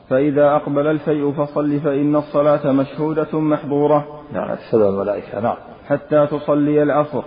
[0.10, 4.21] فإذا أقبل الفيء فصل فإن الصلاة مشهودة محظورة.
[4.34, 5.56] نعم تشهد الملائكة نعم.
[5.88, 7.23] حتى تصلي العصر.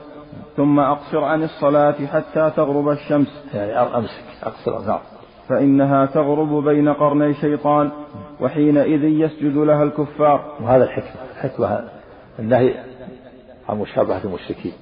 [0.57, 3.44] ثم أقصر عن الصلاة حتى تغرب الشمس.
[3.55, 5.00] يعني أمسك أقصر نعم.
[5.48, 7.90] فإنها تغرب بين قرني شيطان
[8.40, 10.57] وحينئذ يسجد لها الكفار.
[10.61, 11.88] وهذا الحكمة الحكمة
[12.38, 12.74] النهي
[13.68, 14.72] عن مشابهة المشركين.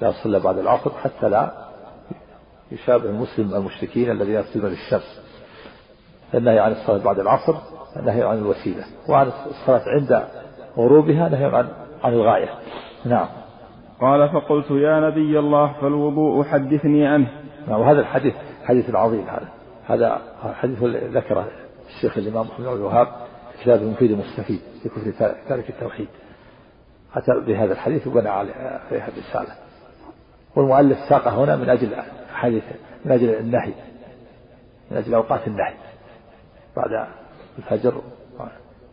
[0.00, 1.52] لا صلى بعد العصر حتى لا
[2.72, 5.20] يشابه المسلم المشركين الذين يصلون للشمس.
[6.34, 7.54] النهي عن الصلاة بعد العصر
[7.96, 8.84] النهي عن الوسيلة.
[9.08, 10.28] وعن الصلاة عند
[10.76, 11.68] غروبها نهي عن
[12.04, 12.48] عن الغاية.
[13.04, 13.26] نعم.
[14.00, 17.30] قال فقلت يا نبي الله فالوضوء حدثني عنه.
[17.68, 18.34] نعم وهذا الحديث
[18.64, 19.48] حديث عظيم هذا.
[19.86, 20.18] هذا
[20.54, 20.82] حديث
[21.16, 21.48] ذكره
[21.88, 23.06] الشيخ الإمام محمد بن الوهاب
[23.52, 26.08] في كتابه المفيد المستفيد في كتب تارك التوحيد.
[27.14, 28.54] أتى بهذا الحديث وبنى عليه
[28.90, 29.67] الرسالة.
[30.58, 31.88] والمؤلف ساقه هنا من أجل
[32.32, 32.64] حديث
[33.04, 33.72] من أجل النهي
[34.90, 35.74] من أجل أوقات النهي
[36.76, 37.06] بعد
[37.58, 38.02] الفجر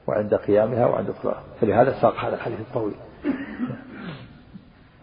[0.08, 2.94] وعند قيامها وعند الصلاة فلهذا ساق هذا الحديث الطويل.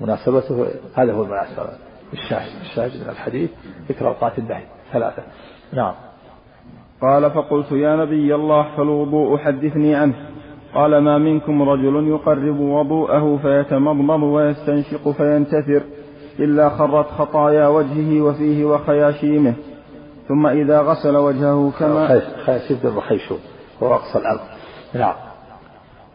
[0.01, 1.69] مناسبته هذا هو المناسبة.
[2.13, 3.51] الشاهد الشاهد من الحديث
[3.89, 5.23] ذكر أوقات النهي ثلاثة.
[5.73, 5.95] نعم.
[7.01, 10.15] قال فقلت يا نبي الله فالوضوء حدثني عنه.
[10.75, 15.83] قال ما منكم رجل يقرب وضوءه فيتمضمض ويستنشق فينتثر.
[16.45, 19.55] إلا خرت خطايا وجهه وفيه وخياشيمه
[20.29, 23.39] ثم إذا غسل وجهه كما خياشيم الخيشوم
[23.83, 24.41] هو أقصى الأرض.
[24.95, 25.15] نعم.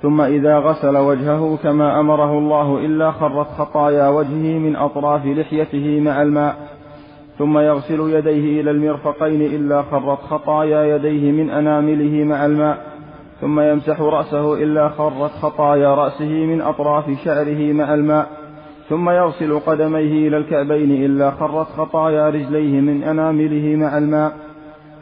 [0.01, 6.21] ثم إذا غسل وجهه كما أمره الله إلا خرت خطايا وجهه من أطراف لحيته مع
[6.21, 6.55] الماء
[7.37, 12.77] ثم يغسل يديه إلى المرفقين إلا خرت خطايا يديه من أنامله مع الماء
[13.41, 18.27] ثم يمسح رأسه إلا خرت خطايا رأسه من أطراف شعره مع الماء
[18.89, 24.33] ثم يغسل قدميه إلى الكعبين إلا خرت خطايا رجليه من أنامله مع الماء.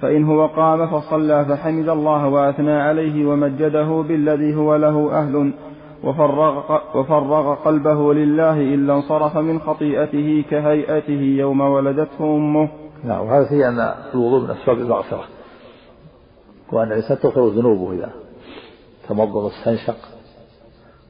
[0.02, 5.54] فإن هو قام فصلى فحمد الله وأثنى عليه ومجده بالذي هو له أهل.
[6.04, 12.70] وفرغ, وفرغ قلبه لله إلا انصرف من خطيئته كهيئته يوم ولدته أمه.
[13.04, 15.24] نعم وهذا فيه أن الوضوء من أسباب المغفرة
[16.72, 18.10] وأن الإنسان تغفر ذنوبه إذا
[19.10, 19.98] تمضض واستنشق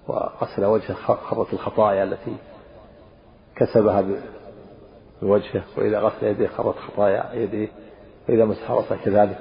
[0.08, 2.36] وغسل وجهه خرت الخطايا التي
[3.56, 4.04] كسبها
[5.22, 7.68] بوجهه وإذا غسل يديه خرت خطايا يديه
[8.30, 9.38] وإذا مسح رأسه كذلك.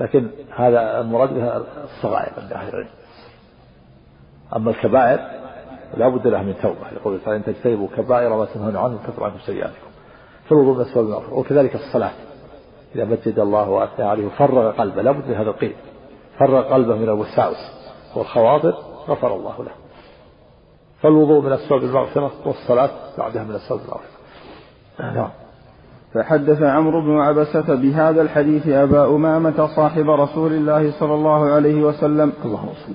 [0.00, 2.88] لكن هذا المراد بها الصغائر عند أهل العلم.
[4.56, 5.18] أما الكبائر
[5.96, 6.90] لا بد لها من توبة.
[6.92, 9.90] يقول تعالى إن تجتنبوا كبائر ما تنهون عنه كفر عنكم سيئاتكم.
[10.48, 12.12] فالوضوء من أسباب المغفرة وكذلك الصلاة.
[12.94, 15.76] إذا مجد الله وأثنى عليه وفرغ قلبه لا بد من هذا القيد.
[16.38, 17.56] فرغ قلبه من الوساوس.
[18.16, 18.74] والخواطر
[19.08, 19.83] غفر الله له.
[21.04, 24.14] فالوضوء من أسباب المغفرة والصلاة بعدها من أسباب المغفرة.
[25.00, 25.28] نعم.
[26.14, 32.32] فحدث عمرو بن عبسة بهذا الحديث أبا أمامة صاحب رسول الله صلى الله عليه وسلم.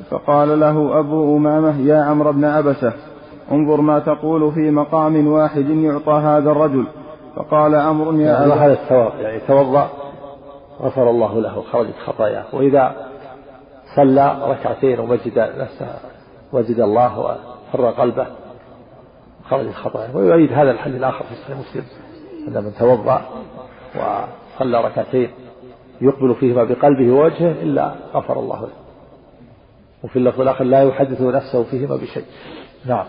[0.09, 2.93] فقال له أبو أمامة يا عمرو بن عبسة
[3.51, 6.87] انظر ما تقول في مقام واحد يعطى هذا الرجل.
[7.35, 9.89] فقال عمرو يا أبا هذا الثواب يعني توضأ
[10.81, 12.45] غفر الله له خرجت خطاياه.
[12.53, 12.95] وإذا
[13.95, 15.87] صلى ركعتين ومجد نفسه
[16.53, 17.37] وجد الله
[17.69, 18.27] وفر قلبه
[19.49, 21.83] خرجت خطاياه ويؤيد هذا الحل الآخر في صحيح مسلم
[22.47, 23.21] أن من توضأ
[23.95, 25.29] وصلى ركعتين
[26.01, 28.69] يقبل فيهما بقلبه ووجهه إلا غفر الله له.
[30.03, 32.25] وفي اللفظ الآخر لا يحدث نفسه فيهما بشيء.
[32.85, 33.05] نعم.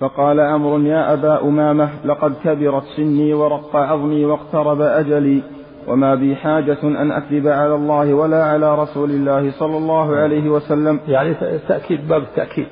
[0.00, 5.42] فقال أمر يا أبا أمامة لقد كبرت سني ورق عظمي واقترب أجلي.
[5.88, 11.00] وما بي حاجة أن أكذب على الله ولا على رسول الله صلى الله عليه وسلم
[11.08, 11.34] يعني
[11.68, 12.66] تأكيد باب التأكيد.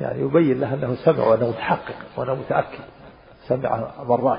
[0.00, 2.84] يعني يبين له أنه سمع وأنه متحقق وأنه متأكد
[3.48, 4.38] سمع مرات.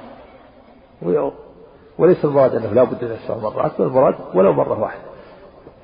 [1.97, 5.01] وليس المراد أنه لا بد أن يسمع مرات بل المراد ولو مرة واحدة.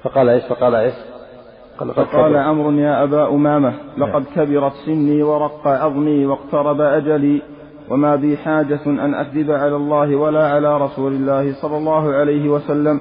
[0.03, 0.93] فقال إيش؟ فقال إيش؟
[1.79, 7.41] قال فقال أمر يا أبا أمامة لقد كبرت سني ورق عظمي واقترب أجلي.
[7.89, 12.99] وما بي حاجة أن أكذب على الله ولا على رسول الله صلى الله عليه وسلم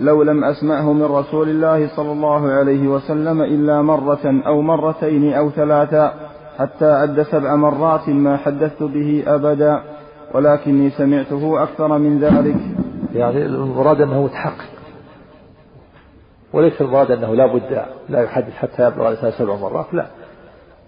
[0.00, 5.50] لو لم أسمعه من رسول الله صلى الله عليه وسلم إلا مرة أو مرتين أو
[5.50, 6.14] ثلاثا
[6.58, 9.82] حتى عد سبع مرات ما حدثت به أبدا
[10.34, 12.56] ولكني سمعته أكثر من ذلك.
[13.14, 14.64] يعني المراد أنه متحقق.
[16.52, 20.06] وليس المراد أنه لا بد لا يحدث حتى يبلغ الإنسان سبع مرات لا.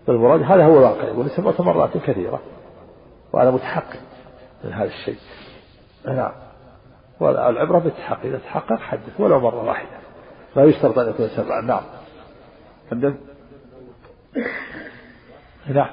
[0.09, 2.41] بل المراد هذا هو الواقع سبعة مرات كثيرة.
[3.32, 4.00] وأنا متحقق
[4.64, 5.18] من هذا الشيء.
[6.06, 6.32] نعم
[7.20, 9.98] والعبرة بالتحقق إذا تحقق حدث ولو مرة واحدة.
[10.56, 11.82] لا يشترط أن يكون سبعا نعم.
[12.90, 13.14] حدث
[15.68, 15.90] نعم.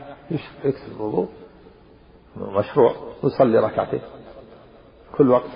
[0.63, 1.29] يكتب الوضوء.
[2.37, 2.95] مشروع.
[3.23, 4.01] يصلي ركعتين.
[5.17, 5.49] كل وقت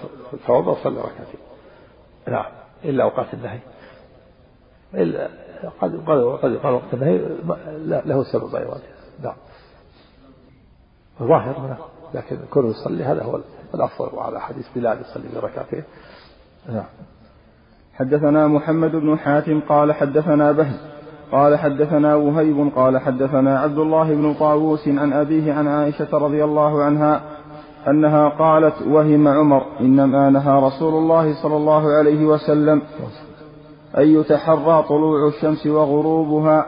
[0.47, 1.39] توضأ وصلي ركعتين.
[2.27, 2.51] نعم.
[2.85, 3.59] إلا أوقات النهي.
[4.93, 5.29] إلا
[5.81, 6.05] قد
[6.43, 7.17] قد يقال وقت النهي
[8.05, 8.81] له سبب أيضا.
[9.23, 9.35] نعم.
[11.23, 11.77] ظاهر
[12.13, 13.39] لكن كونه يصلي هذا هو
[13.75, 15.83] الأفضل وعلى حديث بلال يصلي بركعتين
[16.69, 16.85] نعم.
[17.93, 20.79] حدثنا محمد بن حاتم قال حدثنا بهز
[21.31, 26.83] قال حدثنا وهيب قال حدثنا عبد الله بن طاووس عن أبيه عن عائشة رضي الله
[26.83, 27.21] عنها
[27.87, 32.81] أنها قالت وهم عمر إنما نهى رسول الله صلى الله عليه وسلم
[33.97, 36.65] أن يتحرى طلوع الشمس وغروبها.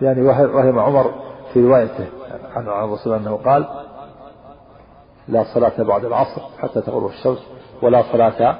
[0.00, 1.10] يعني وهم عمر
[1.52, 2.06] في روايته
[2.58, 3.66] عن الرسول أنه قال
[5.28, 7.38] لا صلاة بعد العصر حتى تغرب الشمس
[7.82, 8.58] ولا صلاة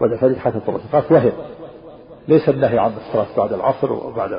[0.00, 1.12] بعد الفجر حتى تغرب الشمس.
[1.12, 1.32] وهم
[2.28, 4.32] ليس النهي عن الصلاة بعد العصر وبعد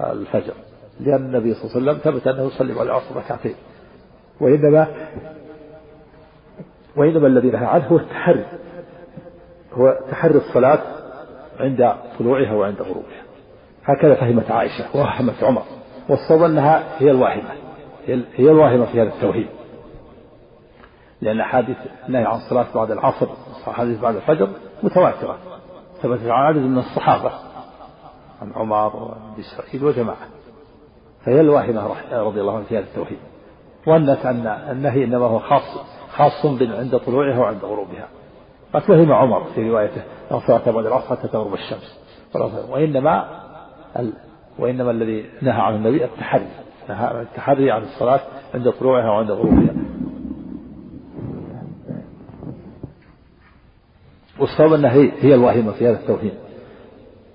[0.00, 0.54] الفجر.
[1.00, 3.54] لأن النبي صلى الله عليه وسلم ثبت أنه يصلي بعد العصر ركعتين.
[4.40, 4.86] وإنما
[6.96, 8.44] وإنما الذي نهى عنه هو التحري.
[9.72, 10.78] هو تحري الصلاة
[11.60, 13.22] عند طلوعها وعند غروبها.
[13.84, 15.62] هكذا فهمت عائشة وفهمت عمر.
[16.08, 17.50] والصواب أنها هي الواهمة
[18.36, 19.46] هي الواهمة في هذا التوحيد
[21.20, 21.76] لأن أحاديث
[22.08, 23.26] النهي عن الصلاة بعد العصر
[23.68, 24.48] أحاديث بعد الفجر
[24.82, 25.38] متواترة
[26.02, 27.32] ثبت عن عدد من الصحابة
[28.42, 30.28] عن عمر وابن سعيد وجماعة.
[31.24, 33.18] فهي الواهمة رضي الله عنها في هذا التوحيد
[33.86, 35.78] ظنت أن النهي إنما هو خاص
[36.12, 38.08] خاص عند طلوعها وعند غروبها.
[38.74, 41.98] قد فهم عمر في روايته لا صلاة بعد العصر حتى تغرب الشمس
[42.70, 43.42] وإنما.
[44.58, 46.48] وإنما الذي نهى عن النبي التحري
[46.88, 48.20] نهى التحري عن الصلاة
[48.54, 49.74] عند طلوعها وعند غروبها.
[54.38, 56.34] والصواب أنها هي, هي الواهمة في هذا التوهيم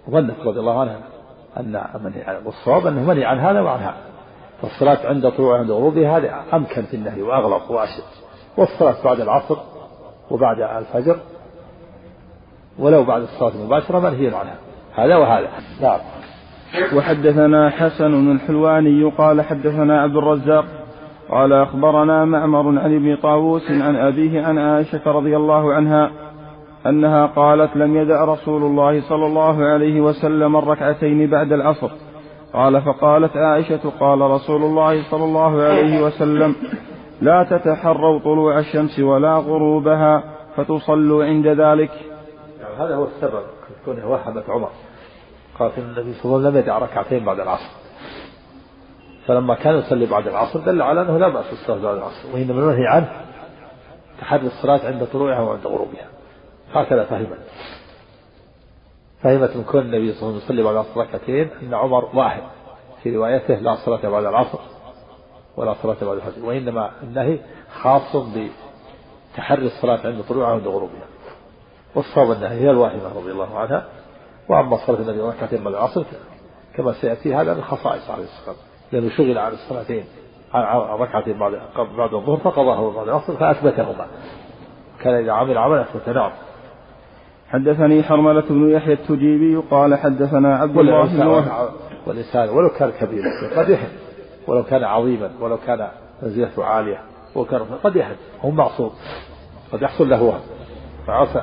[0.09, 0.99] ظنت رضي الله عنها
[1.59, 3.97] أن منهي والصواب أنه منهي عن هذا وعن هذا.
[4.61, 8.03] فالصلاة عند طلوعها وعند غروبها هذه أمكن في النهي وأغلق وأشد.
[8.57, 9.57] والصلاة بعد العصر
[10.31, 11.19] وبعد الفجر
[12.79, 14.55] ولو بعد الصلاة المباشرة منهي عنها.
[14.95, 15.49] هذا وهذا.
[15.81, 15.99] نعم.
[16.95, 20.65] وحدثنا حسن الحلواني قال حدثنا عبد الرزاق
[21.29, 26.11] قال أخبرنا معمر عن ابن طاووس عن أبيه عن عائشة رضي الله عنها
[26.85, 31.89] أنها قالت لم يدع رسول الله صلى الله عليه وسلم الركعتين بعد العصر.
[32.53, 36.55] قال فقالت عائشة قال رسول الله صلى الله عليه وسلم
[37.21, 40.23] لا تتحروا طلوع الشمس ولا غروبها
[40.55, 41.91] فتصلوا عند ذلك.
[42.79, 43.41] هذا هو السبب
[43.85, 44.69] كونه وهمت عمر.
[45.59, 47.69] قالت النبي صلى الله عليه وسلم لم يدع ركعتين بعد العصر.
[49.27, 52.87] فلما كان يصلي بعد العصر دل على أنه لا بأس بالصلاة بعد العصر وإنما النهي
[52.87, 53.25] عنه
[54.21, 56.07] تحري الصلاة عند طلوعها وعند غروبها.
[56.73, 57.37] هكذا فهمت.
[59.23, 62.41] فهمت من كون النبي صلى الله عليه وسلم يصلي بعد العصر ركعتين أن عمر واحد
[63.03, 64.59] في روايته لا صلاة بعد العصر
[65.57, 67.39] ولا صلاة بعد الفجر وإنما النهي
[67.81, 68.15] خاص
[69.35, 71.07] بتحري الصلاة عند طلوعها وعند غروبها.
[71.95, 73.87] والصواب النهي هي الواهمة رضي الله عنها.
[74.49, 76.03] وأما صلاة النبي ركعتين بعد العصر
[76.75, 78.67] كما سيأتي هذا من خصائص عليه الصلاة والسلام.
[78.91, 80.03] لأنه شغل عن الصلاتين
[80.53, 81.59] عن ركعتين بعد
[81.97, 84.05] بعد الظهر فقضاه بعد العصر فأثبتهما.
[84.99, 86.31] كان إذا عمل عملا أثبت نعم
[87.49, 91.69] حدثني حرملة بن يحيى التجيبي قال حدثنا عبد الله بن وهب.
[92.07, 93.89] والإنسان ولو كان كبيرا قد يحب
[94.47, 95.87] ولو كان عظيما ولو كان
[96.23, 97.01] منزلته عالية
[97.35, 98.91] وكان قد يحب هو معصوم
[99.71, 100.41] قد يحصل له وهم.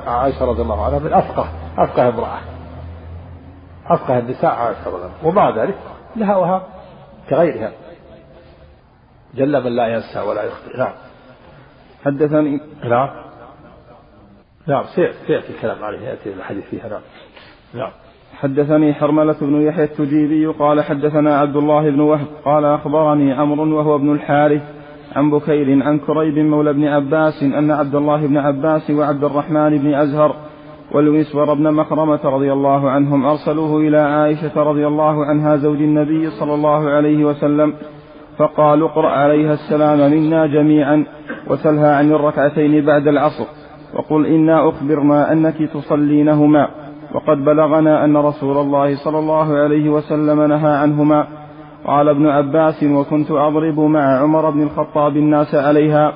[0.06, 1.48] عائشة رضي الله عنها من أفقه
[1.78, 2.53] أفقه امرأة.
[3.86, 5.74] أفقه النساء عائشة رضي ومع ذلك
[6.16, 6.62] لها وهم
[7.30, 7.72] كغيرها.
[9.34, 10.78] جل من لا ينسى ولا يخطئ.
[10.78, 10.92] نعم.
[12.04, 13.10] حدثني نعم.
[14.66, 14.84] نعم
[15.26, 16.88] سيأتي الكلام عليه يأتي الحديث فيها.
[16.88, 17.02] نعم.
[17.74, 17.90] نعم.
[18.34, 23.96] حدثني حرملة بن يحيى التجيبي قال حدثنا عبد الله بن وهب قال أخبرني عمرو وهو
[23.96, 24.62] ابن الحارث
[25.16, 29.94] عن بكير عن كريب مولى بن عباس أن عبد الله بن عباس وعبد الرحمن بن
[29.94, 30.36] أزهر
[30.92, 33.26] والمسور بن مخرمة رضي الله عنهم.
[33.26, 37.74] أرسلوه إلى عائشة رضي الله عنها زوج النبي صلى الله عليه وسلم
[38.38, 41.06] فقالوا اقرأ عليها السلام منا جميعا
[41.50, 43.44] وسلها عن الركعتين بعد العصر
[43.94, 46.68] وقل إنا أخبرنا أنك تصلينهما
[47.14, 51.26] وقد بلغنا أن رسول الله صلى الله عليه وسلم نهى عنهما.
[51.86, 56.12] قال ابن عباس وكنت أضرب مع عمر بن الخطاب الناس عليها.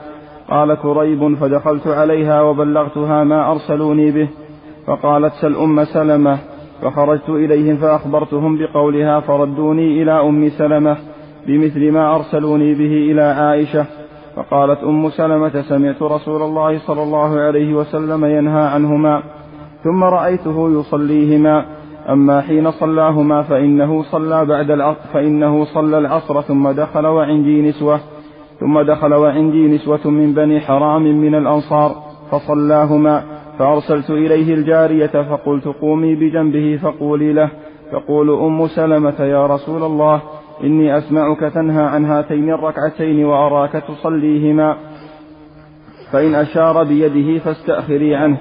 [0.51, 4.29] قال كريب فدخلت عليها وبلغتها ما أرسلوني به.
[4.89, 6.39] فقالت سل أم سلمة
[6.83, 10.97] فخرجت إليهم فأخبرتهم بقولها فردوني إلى أم سلمة
[11.47, 13.85] بمثل ما أرسلوني به إلى عائشة.
[14.37, 19.23] فقالت أم سلمة سمعت رسول الله صلى الله عليه وسلم ينهى عنهما
[19.85, 21.65] ثم رأيته يصليهما.
[22.09, 28.01] أما حين صلاهما فإنه صلى بعد العصر فإنه صلى العصر ثم دخل وعندي نسوة
[28.61, 31.91] ثم دخل وعندي نسوة من بني حرام من الأنصار
[32.31, 33.38] فصلاهما.
[33.59, 37.51] فأرسلت إليه الجارية فقلت قومي بجنبه فقولي له
[37.93, 40.23] تقول أم سلمة يا رسول الله
[40.65, 44.77] إني أسمعك تنهى عن هاتين الركعتين وأراك تصليهما.
[46.13, 48.39] فإن أشار بيده فاستأخري عنه.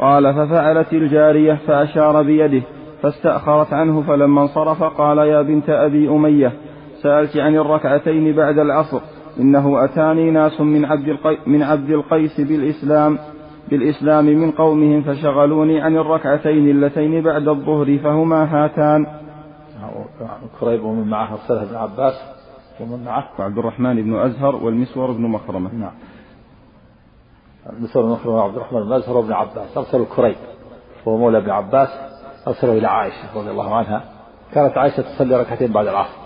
[0.00, 2.62] قال ففعلت الجارية فأشار بيده
[3.02, 6.52] فاستأخرت عنه فلما انصرف قال يا بنت أبي أمية
[7.02, 9.00] سألت عن الركعتين بعد العصر
[9.40, 13.18] إنه أتاني ناس من عبد القيس, من عبد القيس بالإسلام.
[13.68, 19.06] بالإسلام من قومهم فشغلوني عن الركعتين اللتين بعد الظهر فهما هاتان.
[20.60, 22.14] قريب ومن معه أرسلها ابن عباس
[22.80, 25.94] ومن معه وعبد الرحمن بن أزهر والمسور بن مخرمة نعم.
[27.72, 30.36] المسور بن مخرمة وعبد الرحمن بن أزهر وابن عباس أرسلوا كريب
[31.06, 31.88] وهو مولى ابن عباس
[32.48, 34.04] أرسلوا إلى عائشة رضي الله عنها.
[34.52, 36.18] كانت عائشة تصلي ركعتين بعد العصر.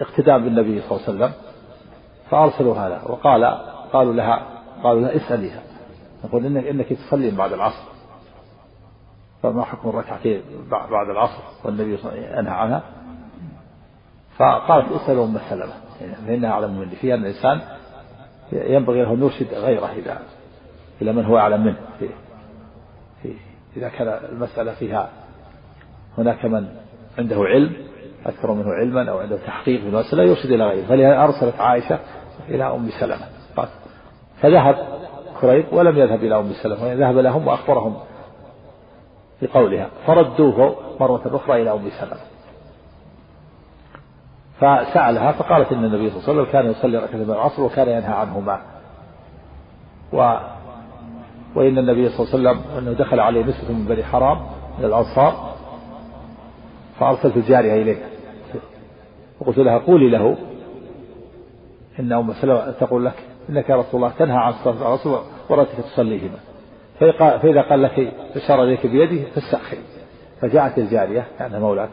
[0.00, 1.32] اقتداء بالنبي صلى الله عليه وسلم
[2.30, 3.02] فأرسلوا هذا.
[3.06, 3.44] وقال
[3.92, 4.42] قالوا لها
[4.82, 5.69] قالوا لها اسأليها
[6.24, 7.82] نقول إنك, إنك تصلين بعد العصر.
[9.42, 12.82] فما حكم الركعتين بعد العصر؟ والنبي ينهى عنها.
[14.36, 15.72] فقالت اسألوا أم سلمة.
[16.26, 16.96] فإنها أعلم مني.
[16.96, 17.60] فيها أن الإنسان
[18.52, 20.18] ينبغي له أن يرشد غيره إذا
[21.02, 21.78] إلى من هو أعلم منه.
[21.98, 22.08] في
[23.22, 23.34] في
[23.76, 25.10] إذا كان المسألة فيها
[26.18, 26.68] هناك من
[27.18, 27.76] عنده علم
[28.26, 30.86] أكثر منه علما أو عنده تحقيق في المسألة يرشد إلى غيره.
[30.86, 31.98] فلهذا أرسلت عائشة
[32.48, 33.26] إلى أم سلمة.
[34.40, 35.00] فذهب
[35.40, 37.96] كريب ولم يذهب إلى أم سلمة ذهب لهم وأخبرهم
[39.42, 39.88] بقولها.
[40.06, 42.20] فردوه مرة أخرى إلى أم سلمة.
[44.56, 48.12] فسألها فقالت إن النبي صلى الله عليه وسلم كان يصلي ركعتين من العصر وكان ينهى
[48.12, 48.60] عنهما.
[50.12, 50.36] و
[51.54, 54.38] وإن النبي صلى الله عليه وسلم أنه دخل عليه نسبة من بني حرام
[54.78, 55.54] من الأنصار
[57.00, 58.02] فأرسلت الجارية إليه.
[59.40, 60.36] وقلت لها قولي له
[62.00, 66.38] إن أم سلمة تقول لك إنك يا رسول الله تنهى عن صلاة الرسول ورأتك تصليهما
[67.42, 69.80] فإذا قال لك أشار إليك بيده فاستأخري
[70.40, 71.88] فجاءت الجارية كأنها مولاة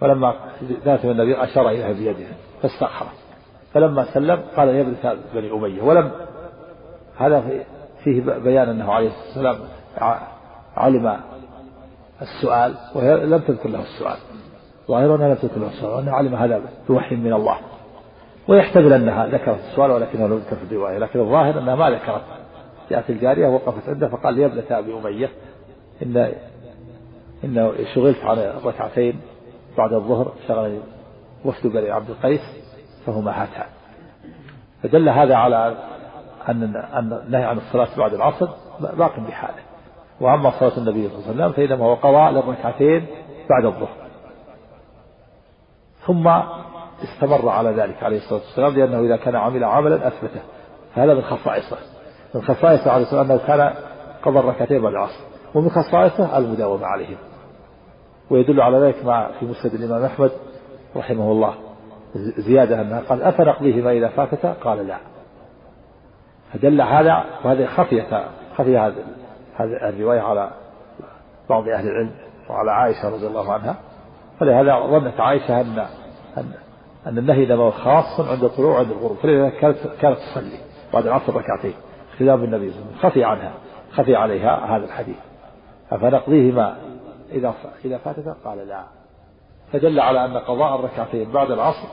[0.00, 0.34] فلما
[0.84, 2.26] ذات النبي أشار إليها بيده
[2.62, 3.22] فاستأخرت
[3.74, 4.94] فلما سلم قال ابن
[5.34, 5.82] بني أمية.
[5.82, 6.10] ولم
[7.16, 7.64] هذا
[8.04, 9.56] فيه بيان أنه عليه والسلام
[10.76, 11.20] علم
[12.22, 14.16] السؤال وهي لم تذكر له السؤال.
[14.88, 17.58] ظاهرا لم تذكر له السؤال وأنه علم هذا بوحي من الله.
[18.48, 22.22] ويحتمل أنها ذكرت السؤال ولكنه لم يذكر في الرواية لكن الظاهر أنها ما ذكرت.
[22.90, 25.30] جاءت الجارية وقفت عنده فقال يا ابنة أبي أمية
[26.02, 26.32] إن
[27.44, 29.20] إن شغلت على ركعتين
[29.78, 30.80] بعد الظهر شغل
[31.44, 32.40] وفد بني عبد القيس
[33.06, 33.66] فهما هاتان
[34.82, 35.76] فدل هذا على
[36.48, 38.48] أن أن النهي عن الصلاة بعد العصر
[38.80, 39.62] باق بحاله.
[40.20, 43.06] وأما صلاة النبي صلى الله عليه وسلم فإنما هو قضاء للركعتين
[43.50, 43.96] بعد الظهر.
[46.06, 46.28] ثم
[47.04, 50.40] استمر على ذلك عليه الصلاة والسلام لأنه إذا كان عمل عملا أثبته.
[50.94, 51.76] فهذا من خصائصه.
[52.34, 53.72] من خصائصه عليه الصلاة أنه كان
[54.22, 55.20] قضى الركعتين بعد العصر.
[55.54, 57.16] ومن خصائصه المداومة عليهم.
[58.30, 60.30] ويدل على ذلك ما في مسند الإمام أحمد
[60.96, 61.54] رحمه الله.
[62.38, 64.98] زيادة أنها قال أفنقضيهما إذا فاتتا قال لا.
[66.52, 68.24] فدل هذا وهذه خفية
[68.56, 68.94] خفي هذه
[69.56, 70.50] هذه الرواية على
[71.50, 72.10] بعض أهل العلم
[72.50, 73.76] وعلى عائشة رضي الله عنها.
[74.40, 75.86] فلهذا ظنت عائشة أن
[76.38, 76.52] أن
[77.06, 79.16] أن النهي إنما خاص عند طلوع عند الغروب.
[79.16, 80.58] فلذلك كانت كانت تصلي
[80.92, 81.74] بعد العصر ركعتين
[82.18, 83.10] خلاف النبي صلى الله عليه وسلم.
[83.10, 83.52] خفي عنها.
[83.92, 85.16] خفي عليها هذا الحديث.
[85.92, 86.76] أفنقضيهما؟
[87.32, 88.84] إذا إذا فاتت؟ قال لا.
[89.72, 91.88] فدل على أن قضاء الركعتين بعد العصر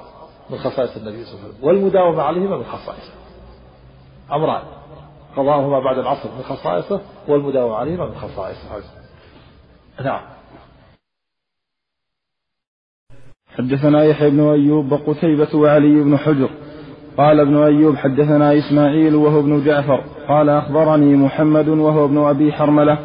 [0.49, 1.67] من خصائص النبي صلى الله عليه وسلم.
[1.67, 3.13] والمداومة عليهما من خصائصه.
[4.31, 4.61] أمران.
[5.37, 8.83] قضاءهما بعد العصر من خصائصه والمداومة عليهما من خصائصه.
[10.03, 10.21] نعم.
[13.57, 16.49] حدثنا يحيى بن أيوب وقتيبة وعلي بن حجر.
[17.17, 20.03] قال ابن أيوب حدثنا إسماعيل وهو ابن جعفر.
[20.27, 22.97] قال أخبرني محمد وهو ابن أبي حرملة.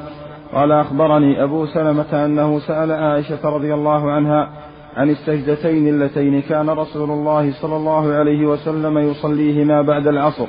[0.54, 4.48] قال أخبرني أبو سلمة أنه سأل عائشة رضي الله عنها
[4.96, 10.46] عن السجدتين اللتين كان رسول الله صلى الله عليه وسلم يصليهما بعد العصر.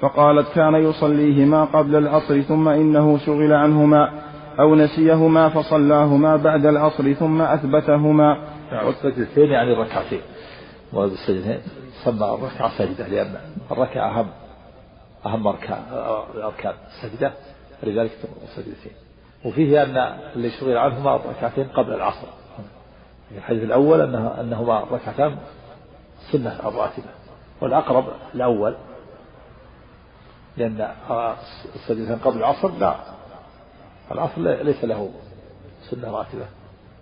[0.00, 4.08] فقالت كان يصليهما قبل العصر ثم إنه شغل عنهما
[4.60, 8.55] أو نسيهما فصلاهما بعد العصر ثم أثبتهما.
[8.72, 10.22] والسجدتين يعني الركعتين.
[10.92, 11.60] والسجدتين
[12.04, 13.40] سمى الركعة سجدة لأن
[13.70, 14.30] الركعة أهم
[15.26, 15.82] أهم أركان
[16.36, 17.32] أركان السجدة.
[17.82, 18.10] لذلك
[18.42, 18.92] السجدتين
[19.44, 19.96] وفيه أن
[20.36, 22.26] اللي شغل عنهما ركعتين قبل العصر.
[23.36, 25.38] الحديث الأول أنه أنهما ركعتان
[26.32, 27.08] سنة الراتبة.
[27.60, 28.04] والأقرب
[28.34, 28.76] الأول
[30.56, 30.88] لأن
[31.74, 32.96] السجدتين قبل العصر لا.
[34.12, 35.10] العصر ليس له
[35.90, 36.46] سنة راتبة.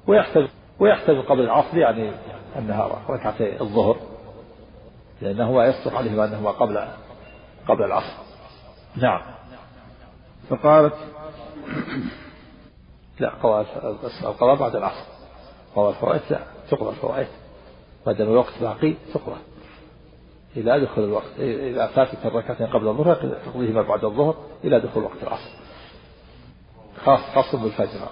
[0.07, 0.49] ويحتمل
[0.79, 2.13] ويحتمل قبل العصر يعني
[2.59, 3.97] أنها ركعتي الظهر
[5.23, 6.89] لأنه يصدق عليهما أنهما قبل
[7.69, 8.15] قبل العصر.
[8.97, 9.21] نعم.
[10.51, 10.95] فقالت
[13.19, 13.67] لا قضاء
[14.23, 15.05] القضاء بعد العصر.
[15.77, 17.27] قضاء الفوائد لا تقضى الفوائد.
[18.07, 19.37] ما دام الوقت باقي تقضى.
[20.57, 23.15] إلى دخول الوقت إذا فاتت الركعتين قبل الظهر
[23.47, 25.51] تقضيهما بعد الظهر إلى دخول وقت العصر.
[27.05, 28.09] خاص خاص بالفجر.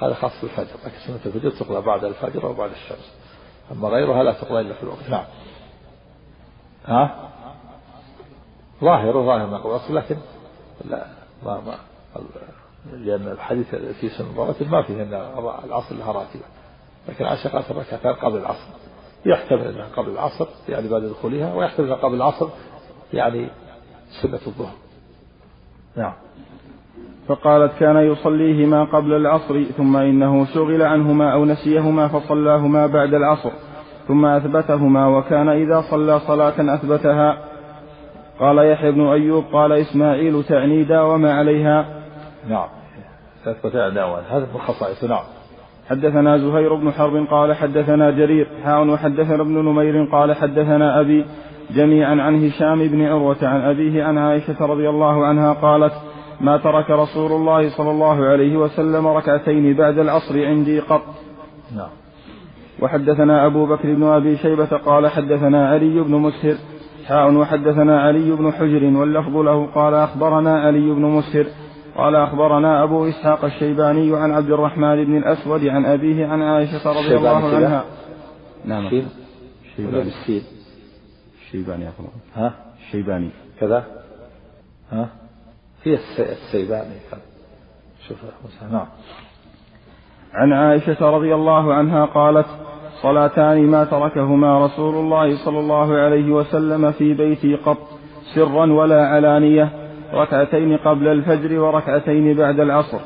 [0.00, 3.12] هذا خاص بالفجر لكن سنة الفجر تقضى بعد الفجر وبعد الشمس.
[3.72, 5.10] أما غيرها لا تقضى إلا في الوقت.
[5.10, 5.24] نعم.
[6.86, 7.30] ها؟
[8.80, 10.16] ظاهر ظاهر ما قضى لكن
[10.84, 11.06] لا
[11.44, 11.74] ما ما
[12.92, 15.14] لأن الحديث في سنة الرواتب ما فيه أن
[15.64, 16.44] العصر لها راتبة.
[17.08, 18.66] لكن عائشة قالت الركعتان قبل العصر.
[19.26, 22.48] يحتمل أنها قبل العصر يعني بعد دخولها ويحتمل أنها قبل العصر
[23.12, 23.48] يعني
[24.22, 24.74] سنة الظهر.
[25.96, 26.14] نعم.
[27.30, 33.50] فقالت كان يصليهما قبل العصر ثم إنه شغل عنهما أو نسيهما فصلاهما بعد العصر
[34.08, 37.38] ثم أثبتهما وكان إذا صلى صلاة أثبتها.
[38.40, 41.84] قال يحيى بن أيوب قال إسماعيل تعني داوم عليها.
[42.48, 42.68] نعم.
[43.44, 45.24] تثبتها داوم هذا من خصائص نعم.
[45.90, 48.46] حدثنا زهير بن حرب قال حدثنا جرير.
[48.64, 51.24] حاء وحدثنا ابن نمير قال حدثنا أبي
[51.70, 55.92] جميعا عن هشام بن عروة عن أبيه عن عائشة رضي الله عنها قالت
[56.40, 61.02] ما ترك رسول الله صلى الله عليه وسلم ركعتين بعد العصر عندي قط.
[61.76, 61.88] نعم.
[62.82, 66.56] وحدثنا أبو بكر بن أبي شيبة قال حدثنا علي بن مسهر.
[67.06, 71.46] حاء وحدثنا علي بن حجر واللفظ له قال أخبرنا علي بن مسهر.
[71.96, 77.16] قال أخبرنا أبو إسحاق الشيباني عن عبد الرحمن بن الأسود عن أبيه عن عائشة رضي
[77.16, 77.84] الله عنها.
[78.64, 78.90] نعم.
[79.76, 80.10] شيباني.
[81.46, 81.84] الشيباني
[82.36, 83.30] ها؟ الشيباني
[83.60, 83.84] كذا؟
[84.92, 85.08] ها؟
[85.82, 86.94] في السيباني
[88.08, 88.18] شوف
[88.72, 88.86] نعم.
[90.34, 92.46] عن عائشة رضي الله عنها قالت
[93.02, 97.78] صلاتان ما تركهما رسول الله صلى الله عليه وسلم في بيتي قط
[98.34, 99.70] سرا ولا علانية
[100.14, 103.00] ركعتين قبل الفجر وركعتين بعد العصر.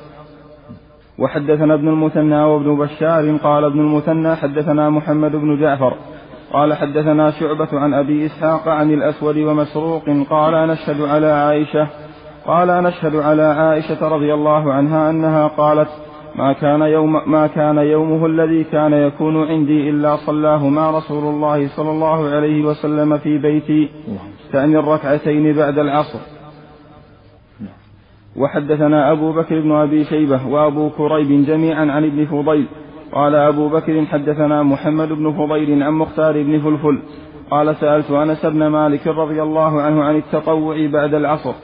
[1.19, 5.95] وحدثنا ابن المثنى وابن بشار قال ابن المثنى حدثنا محمد بن جعفر
[6.53, 11.89] قال حدثنا شعبة عن أبي إسحاق عن الأسود ومسروق قال نشهد على عائشة
[12.47, 15.89] قال نشهد على عائشة رضي الله عنها أنها قالت
[16.37, 21.91] ما كان يوم ما كان يومه الذي كان يكون عندي إلا صلاهما رسول الله صلى
[21.91, 23.89] الله عليه وسلم في بيتي
[24.53, 26.19] تعني الركعتين بعد العصر.
[28.37, 32.67] وحدثنا أبو بكر بن أبي شيبة وأبو كريب جميعا عن ابن فضيل.
[33.13, 36.99] قال أبو بكر حدثنا محمد بن فضيل عن مختار بن فلفل.
[37.51, 41.55] قال سألت أنس بن مالك رضي الله عنه عن التطوع بعد العصر.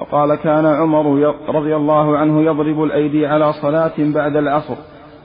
[0.00, 4.74] فقال كان عمر رضي الله عنه يضرب الأيدي على صلاة بعد العصر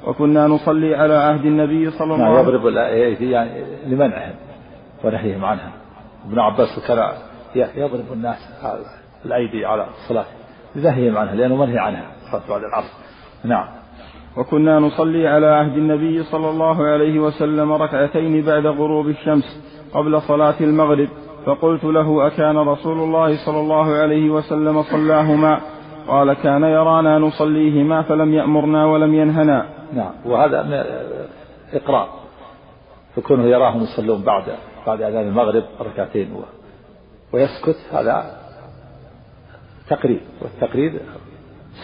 [0.08, 4.34] وكنا نصلي على عهد النبي صلى الله عليه وسلم يضرب الأيدي يعني لمنعهم
[5.04, 5.72] ونهيهم عنها.
[6.28, 7.10] ابن عباس كان
[7.76, 8.38] يضرب الناس
[9.26, 10.26] الأيدي على الصلاة
[10.76, 12.94] لنهيهم عنها لأنه منهي عنها صلاة بعد العصر.
[13.44, 13.68] نعم.
[14.38, 19.62] وكنا نصلي على عهد النبي صلى الله عليه وسلم ركعتين بعد غروب الشمس
[19.94, 21.10] قبل صلاة المغرب.
[21.46, 25.62] فقلت له أكان رسول الله صلى الله عليه وسلم صلاهما؟
[26.08, 29.66] قال كان يرانا نصليهما فلم يأمرنا ولم ينهنا.
[29.94, 30.12] نعم.
[30.26, 30.86] وهذا
[31.74, 32.10] إقرار
[33.16, 34.44] فكونه يراهم يصلون بعد
[34.88, 36.40] بعد أذان المغرب ركعتين و...
[37.34, 37.78] ويسكت.
[37.92, 38.46] هذا
[39.90, 41.02] تقرير والتقرير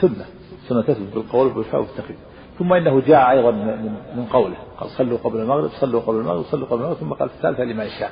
[0.01, 0.25] سنة
[0.67, 2.17] سنة تثبت بالقول والفعل والتقرير
[2.59, 6.79] ثم إنه جاء أيضا من, قوله قال صلوا قبل المغرب صلوا قبل المغرب صلوا قبل
[6.79, 8.11] المغرب ثم قال الثالثة لمن شاء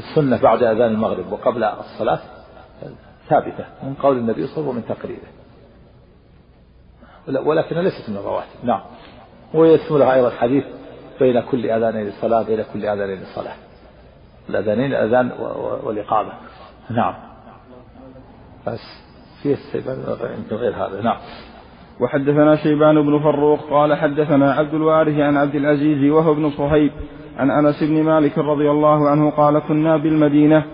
[0.00, 2.18] السنة بعد أذان المغرب وقبل الصلاة
[3.28, 5.30] ثابتة من قول النبي صلى الله عليه وسلم ومن تقريره.
[7.48, 8.64] ولكنها ليست من الرواتب.
[8.64, 8.80] نعم.
[9.54, 10.64] ويشملها أيضا حديث
[11.20, 13.54] بين كل أذانين صلاة بين كل أذانين صلاة
[14.48, 15.32] الأذانين الأذان
[15.82, 16.32] والإقامة.
[16.90, 17.14] نعم.
[18.66, 18.80] بس
[19.42, 19.56] في
[20.38, 21.02] يمكن غير هذا.
[21.02, 21.18] نعم.
[22.00, 26.92] وحدثنا شيبان بن فروخ قال حدثنا عبد الوارث عن عبد العزيز وهو ابن صهيب
[27.38, 30.64] عن أنس بن مالك رضي الله عنه قال كنا بالمدينة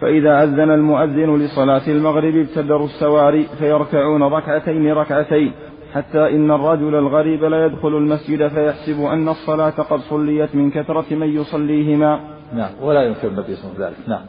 [0.00, 5.52] فإذا أذن المؤذن لصلاة المغرب ابتدروا السواري فيركعون ركعتين ركعتين
[5.94, 11.36] حتى إن الرجل الغريب لا يدخل المسجد فيحسب أن الصلاة قد صليت من كثرة من
[11.36, 12.20] يصليهما
[12.52, 14.24] نعم ولا ينكر النبي صلى الله عليه وسلم نعم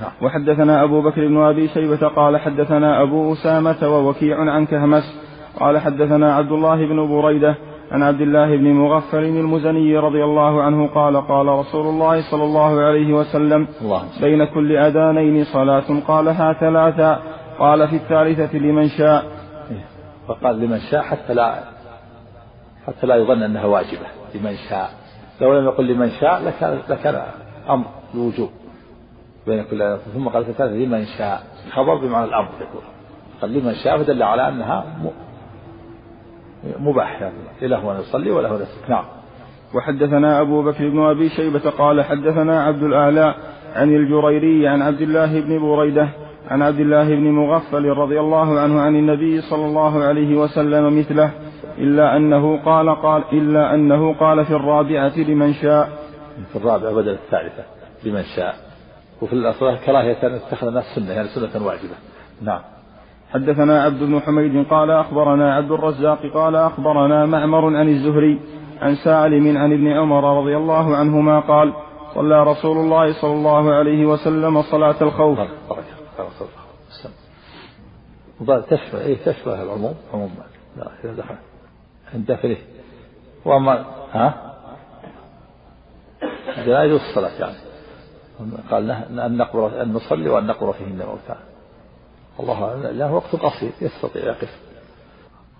[0.00, 0.10] نعم.
[0.22, 5.20] وحدثنا أبو بكر بن أبي شيبة قال حدثنا أبو أسامة ووكيع عن كهمس
[5.60, 7.56] قال حدثنا عبد الله بن بريدة
[7.92, 12.80] عن عبد الله بن مغفل المزني رضي الله عنه قال قال رسول الله صلى الله
[12.80, 14.02] عليه وسلم الله.
[14.20, 17.22] بين كل أذانين صلاة قالها ثلاثا
[17.58, 19.24] قال في الثالثة لمن شاء.
[20.28, 21.58] فقال لمن شاء حتى لا
[22.86, 24.06] حتى لا يظن أنها واجبة.
[24.34, 24.90] لمن شاء.
[25.40, 27.22] لو لم يقل لمن شاء لكان لكان
[27.70, 28.50] أمر الوجوب
[29.46, 31.42] بين كل ثم قال في الثالثة لمن شاء.
[31.72, 32.82] خبر بمعنى الأمر يقول.
[33.42, 34.84] قال لمن شاء فدل على أنها
[36.78, 39.04] مباح يعني له أن يصلي وله أن يسلك نعم.
[39.74, 43.34] وحدثنا أبو بكر بن أبي شيبة قال حدثنا عبد الأعلى
[43.74, 46.08] عن الجريري عن عبد الله بن بريدة
[46.50, 51.30] عن عبد الله بن مغفل رضي الله عنه عن النبي صلى الله عليه وسلم مثله
[51.78, 55.88] إلا أنه قال قال إلا أنه قال في الرابعة لمن شاء.
[56.52, 57.64] في الرابعة بدل الثالثة
[58.04, 58.54] لمن شاء.
[59.22, 61.94] وفي الأصل كراهية أن اتخذ الناس سنة يعني سنة واجبة.
[62.42, 62.60] نعم.
[63.34, 68.40] حدثنا عبد بن حميد قال أخبرنا عبد الرزاق قال أخبرنا معمر عن الزهري
[68.80, 71.74] عن سالم عن ابن عمر رضي الله عنهما قال
[72.14, 75.38] صلى رسول الله صلى الله عليه وسلم صلاة الخوف.
[78.62, 80.30] تشبه اي تشبه العموم عموم
[80.76, 81.24] لا إذا
[82.14, 82.56] دخل.
[83.44, 84.54] واما ها؟
[86.66, 87.56] يجوز الصلاة يعني.
[88.70, 91.53] قال أن نقبر أن نصلي وأن نقبر فيهن موتى
[92.40, 92.98] الله أعلم.
[92.98, 94.60] له وقت قصير يستطيع يقف.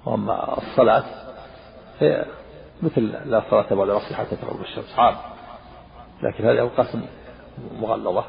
[0.06, 1.04] وأما الصلاة
[2.00, 2.24] هي
[2.82, 5.16] مثل لا صلاة بعد العصر حتى تغرب الشمس عام.
[6.22, 6.86] لكن هذه أوقات
[7.80, 8.24] مغلظة.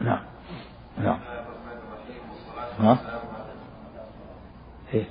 [0.00, 0.24] نعم.
[0.98, 1.20] نعم.
[2.78, 3.20] ها؟
[4.94, 5.04] إيه.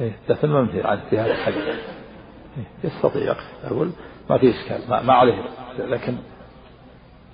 [0.00, 1.64] إيه تتمم في في هذا الحديث.
[1.66, 3.64] إيه يستطيع يقف.
[3.64, 3.92] أقول
[4.30, 5.44] ما في إشكال ما, ما عليه.
[5.78, 6.16] لكن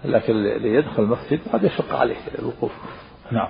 [0.05, 2.72] لكن اللي يدخل المسجد قد يشق عليه الوقوف.
[3.30, 3.49] نعم.